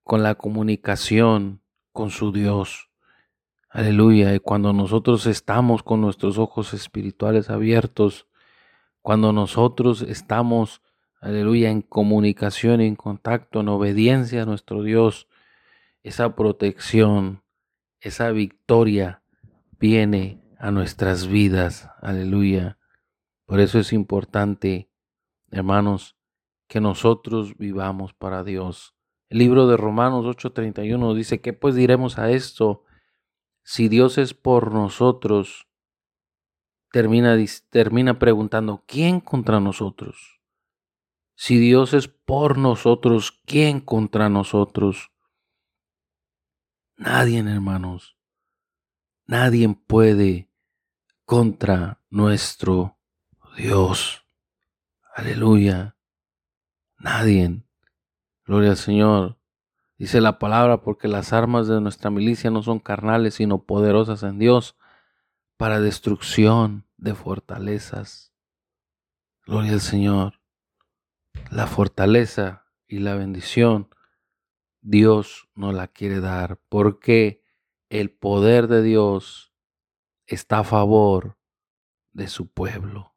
con 0.03 0.23
la 0.23 0.35
comunicación 0.35 1.63
con 1.91 2.09
su 2.09 2.31
Dios. 2.31 2.92
Aleluya. 3.73 4.35
Y 4.35 4.39
cuando 4.39 4.71
nosotros 4.71 5.25
estamos 5.25 5.81
con 5.81 5.99
nuestros 5.99 6.37
ojos 6.37 6.75
espirituales 6.75 7.49
abiertos, 7.49 8.27
cuando 9.01 9.33
nosotros 9.33 10.03
estamos, 10.03 10.83
aleluya, 11.19 11.71
en 11.71 11.81
comunicación, 11.81 12.81
en 12.81 12.95
contacto, 12.95 13.61
en 13.61 13.69
obediencia 13.69 14.43
a 14.43 14.45
nuestro 14.45 14.83
Dios, 14.83 15.27
esa 16.03 16.35
protección, 16.35 17.41
esa 17.99 18.29
victoria 18.29 19.23
viene 19.79 20.39
a 20.59 20.69
nuestras 20.69 21.25
vidas. 21.25 21.89
Aleluya. 21.99 22.77
Por 23.47 23.59
eso 23.59 23.79
es 23.79 23.91
importante, 23.91 24.91
hermanos, 25.49 26.15
que 26.67 26.79
nosotros 26.79 27.57
vivamos 27.57 28.13
para 28.13 28.43
Dios. 28.43 28.93
El 29.29 29.39
libro 29.39 29.65
de 29.65 29.77
Romanos 29.77 30.25
8:31 30.27 31.15
dice, 31.15 31.41
¿qué 31.41 31.53
pues 31.53 31.73
diremos 31.73 32.19
a 32.19 32.29
esto? 32.29 32.83
Si 33.63 33.87
Dios 33.87 34.17
es 34.17 34.33
por 34.33 34.73
nosotros, 34.73 35.67
termina, 36.91 37.35
termina 37.69 38.19
preguntando, 38.19 38.83
¿quién 38.85 39.19
contra 39.19 39.59
nosotros? 39.59 40.41
Si 41.35 41.57
Dios 41.57 41.93
es 41.93 42.07
por 42.07 42.57
nosotros, 42.57 43.41
¿quién 43.45 43.79
contra 43.79 44.29
nosotros? 44.29 45.11
Nadie, 46.95 47.39
hermanos. 47.39 48.15
Nadie 49.25 49.73
puede 49.87 50.49
contra 51.25 52.01
nuestro 52.09 52.97
Dios. 53.57 54.25
Aleluya. 55.15 55.95
Nadie. 56.97 57.63
Gloria 58.45 58.71
al 58.71 58.77
Señor. 58.77 59.37
Dice 60.03 60.19
la 60.19 60.37
palabra, 60.37 60.81
porque 60.81 61.07
las 61.07 61.31
armas 61.31 61.69
de 61.69 61.79
nuestra 61.79 62.09
milicia 62.09 62.51
no 62.51 62.61
son 62.61 62.79
carnales, 62.79 63.35
sino 63.35 63.63
poderosas 63.63 64.21
en 64.23 64.37
Dios 64.37 64.75
para 65.55 65.79
destrucción 65.79 66.85
de 66.97 67.15
fortalezas. 67.15 68.33
Gloria 69.45 69.71
al 69.71 69.79
Señor. 69.79 70.41
La 71.51 71.67
fortaleza 71.67 72.65
y 72.85 72.99
la 72.99 73.15
bendición 73.15 73.95
Dios 74.81 75.47
no 75.55 75.71
la 75.71 75.87
quiere 75.87 76.19
dar 76.19 76.59
porque 76.67 77.41
el 77.87 78.11
poder 78.11 78.67
de 78.67 78.83
Dios 78.83 79.53
está 80.27 80.59
a 80.59 80.63
favor 80.65 81.37
de 82.11 82.27
su 82.27 82.51
pueblo. 82.51 83.15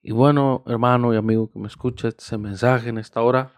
Y 0.00 0.12
bueno, 0.12 0.64
hermano 0.66 1.12
y 1.12 1.18
amigo 1.18 1.50
que 1.50 1.58
me 1.58 1.68
escucha 1.68 2.08
este 2.08 2.38
mensaje 2.38 2.88
en 2.88 2.96
esta 2.96 3.20
hora, 3.20 3.52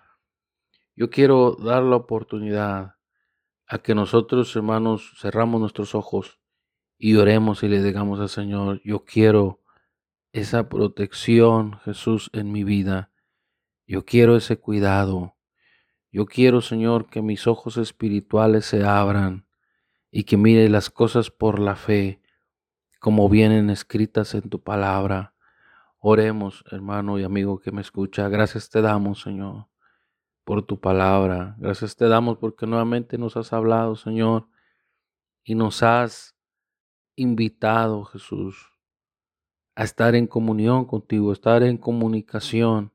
yo 0.99 1.11
quiero 1.11 1.53
dar 1.53 1.85
la 1.85 1.95
oportunidad 1.95 2.97
a 3.69 3.79
que 3.79 3.95
nosotros, 3.95 4.57
hermanos, 4.57 5.13
cerramos 5.21 5.61
nuestros 5.61 5.95
ojos 5.95 6.41
y 6.99 7.15
oremos 7.15 7.63
y 7.63 7.69
le 7.69 7.81
digamos 7.85 8.19
al 8.19 8.29
Señor, 8.29 8.81
yo 8.83 9.05
quiero 9.05 9.63
esa 10.33 10.69
protección, 10.69 11.79
Jesús, 11.85 12.31
en 12.33 12.51
mi 12.51 12.65
vida. 12.65 13.13
Yo 13.87 14.05
quiero 14.05 14.35
ese 14.37 14.59
cuidado. 14.59 15.37
Yo 16.11 16.27
quiero, 16.27 16.63
Señor, 16.63 17.09
que 17.09 17.23
mis 17.23 17.47
ojos 17.47 17.77
espirituales 17.77 18.67
se 18.67 18.83
abran 18.85 19.47
y 20.11 20.25
que 20.25 20.37
mire 20.37 20.69
las 20.69 20.91
cosas 20.91 21.31
por 21.31 21.61
la 21.61 21.77
fe, 21.77 22.21
como 22.99 23.29
vienen 23.29 23.71
escritas 23.71 24.35
en 24.35 24.51
tu 24.51 24.65
palabra. 24.65 25.33
Oremos, 26.01 26.65
hermano 26.73 27.21
y 27.21 27.23
amigo 27.23 27.61
que 27.61 27.71
me 27.71 27.83
escucha. 27.83 28.29
Gracias 28.29 28.69
te 28.69 28.83
damos, 28.83 29.23
Señor, 29.23 29.69
por 30.49 30.63
tu 30.63 30.81
palabra. 30.81 31.57
Gracias 31.59 31.95
te 31.95 32.09
damos 32.09 32.39
porque 32.39 32.67
nuevamente 32.67 33.19
nos 33.19 33.37
has 33.37 33.53
hablado, 33.53 33.97
Señor, 33.97 34.49
y 35.45 35.55
nos 35.55 35.83
has 35.83 36.39
invitado, 37.17 38.05
Jesús, 38.05 38.57
a 39.75 39.85
estar 39.85 40.15
en 40.15 40.27
comunión 40.27 40.87
contigo, 40.87 41.35
estar 41.35 41.63
en 41.63 41.77
comunicación, 41.77 42.95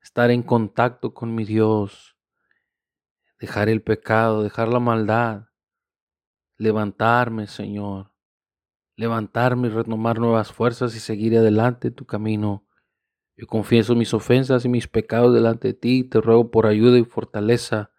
estar 0.00 0.30
en 0.30 0.42
contacto 0.42 1.12
con 1.12 1.34
mi 1.34 1.44
Dios, 1.44 2.16
dejar 3.38 3.68
el 3.68 3.82
pecado, 3.82 4.42
dejar 4.42 4.68
la 4.68 4.80
maldad, 4.80 5.48
levantarme, 6.56 7.48
Señor, 7.48 8.14
levantarme 8.96 9.68
y 9.68 9.72
retomar 9.72 10.18
nuevas 10.18 10.52
fuerzas 10.52 10.96
y 10.96 11.00
seguir 11.00 11.36
adelante 11.36 11.90
tu 11.90 12.06
camino. 12.06 12.66
Yo 13.38 13.46
confieso 13.46 13.94
mis 13.94 14.12
ofensas 14.14 14.64
y 14.64 14.68
mis 14.68 14.88
pecados 14.88 15.32
delante 15.32 15.68
de 15.68 15.74
ti 15.74 15.98
y 16.00 16.04
te 16.04 16.20
ruego 16.20 16.50
por 16.50 16.66
ayuda 16.66 16.98
y 16.98 17.04
fortaleza 17.04 17.92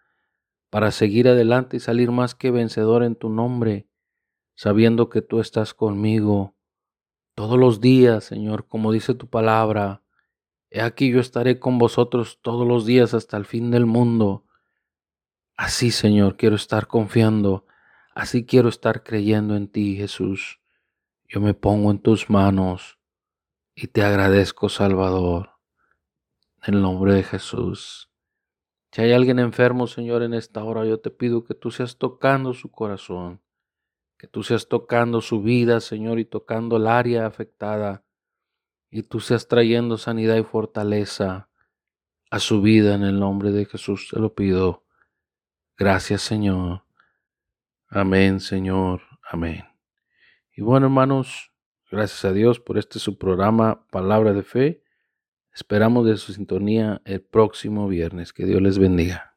para 0.68 0.90
seguir 0.90 1.28
adelante 1.28 1.78
y 1.78 1.80
salir 1.80 2.10
más 2.10 2.34
que 2.34 2.50
vencedor 2.50 3.02
en 3.02 3.16
tu 3.16 3.30
nombre, 3.30 3.88
sabiendo 4.54 5.08
que 5.08 5.22
tú 5.22 5.40
estás 5.40 5.72
conmigo 5.72 6.54
todos 7.34 7.58
los 7.58 7.80
días, 7.80 8.22
Señor, 8.22 8.68
como 8.68 8.92
dice 8.92 9.14
tu 9.14 9.28
palabra. 9.28 10.02
He 10.68 10.82
aquí 10.82 11.10
yo 11.10 11.20
estaré 11.20 11.58
con 11.58 11.78
vosotros 11.78 12.40
todos 12.42 12.68
los 12.68 12.84
días 12.84 13.14
hasta 13.14 13.38
el 13.38 13.46
fin 13.46 13.70
del 13.70 13.86
mundo. 13.86 14.44
Así, 15.56 15.90
Señor, 15.90 16.36
quiero 16.36 16.56
estar 16.56 16.86
confiando, 16.86 17.64
así 18.14 18.44
quiero 18.44 18.68
estar 18.68 19.02
creyendo 19.04 19.56
en 19.56 19.68
ti, 19.68 19.96
Jesús. 19.96 20.60
Yo 21.26 21.40
me 21.40 21.54
pongo 21.54 21.90
en 21.90 21.98
tus 21.98 22.28
manos 22.28 22.99
y 23.74 23.88
te 23.88 24.02
agradezco, 24.02 24.68
Salvador, 24.68 25.50
en 26.62 26.74
el 26.74 26.82
nombre 26.82 27.14
de 27.14 27.22
Jesús. 27.22 28.10
Si 28.92 29.02
hay 29.02 29.12
alguien 29.12 29.38
enfermo, 29.38 29.86
Señor, 29.86 30.22
en 30.22 30.34
esta 30.34 30.64
hora, 30.64 30.84
yo 30.84 30.98
te 31.00 31.10
pido 31.10 31.44
que 31.44 31.54
tú 31.54 31.70
seas 31.70 31.96
tocando 31.96 32.52
su 32.52 32.70
corazón, 32.70 33.40
que 34.18 34.26
tú 34.26 34.42
seas 34.42 34.68
tocando 34.68 35.20
su 35.20 35.42
vida, 35.42 35.80
Señor, 35.80 36.18
y 36.18 36.24
tocando 36.24 36.76
el 36.76 36.88
área 36.88 37.26
afectada, 37.26 38.04
y 38.90 39.04
tú 39.04 39.20
seas 39.20 39.46
trayendo 39.46 39.96
sanidad 39.96 40.36
y 40.36 40.42
fortaleza 40.42 41.48
a 42.30 42.38
su 42.40 42.60
vida 42.62 42.94
en 42.94 43.02
el 43.04 43.18
nombre 43.18 43.52
de 43.52 43.64
Jesús. 43.64 44.08
Te 44.12 44.18
lo 44.18 44.34
pido. 44.34 44.84
Gracias, 45.76 46.22
Señor. 46.22 46.84
Amén, 47.88 48.40
Señor. 48.40 49.02
Amén. 49.22 49.64
Y 50.52 50.62
bueno, 50.62 50.86
hermanos, 50.86 51.52
gracias 51.90 52.24
a 52.24 52.32
Dios 52.32 52.60
por 52.60 52.78
este 52.78 52.98
su 52.98 53.18
programa 53.18 53.86
Palabra 53.90 54.32
de 54.32 54.42
Fe. 54.42 54.82
Esperamos 55.52 56.06
de 56.06 56.16
su 56.16 56.32
sintonía 56.32 57.02
el 57.04 57.20
próximo 57.20 57.88
viernes. 57.88 58.32
Que 58.32 58.46
Dios 58.46 58.62
les 58.62 58.78
bendiga. 58.78 59.29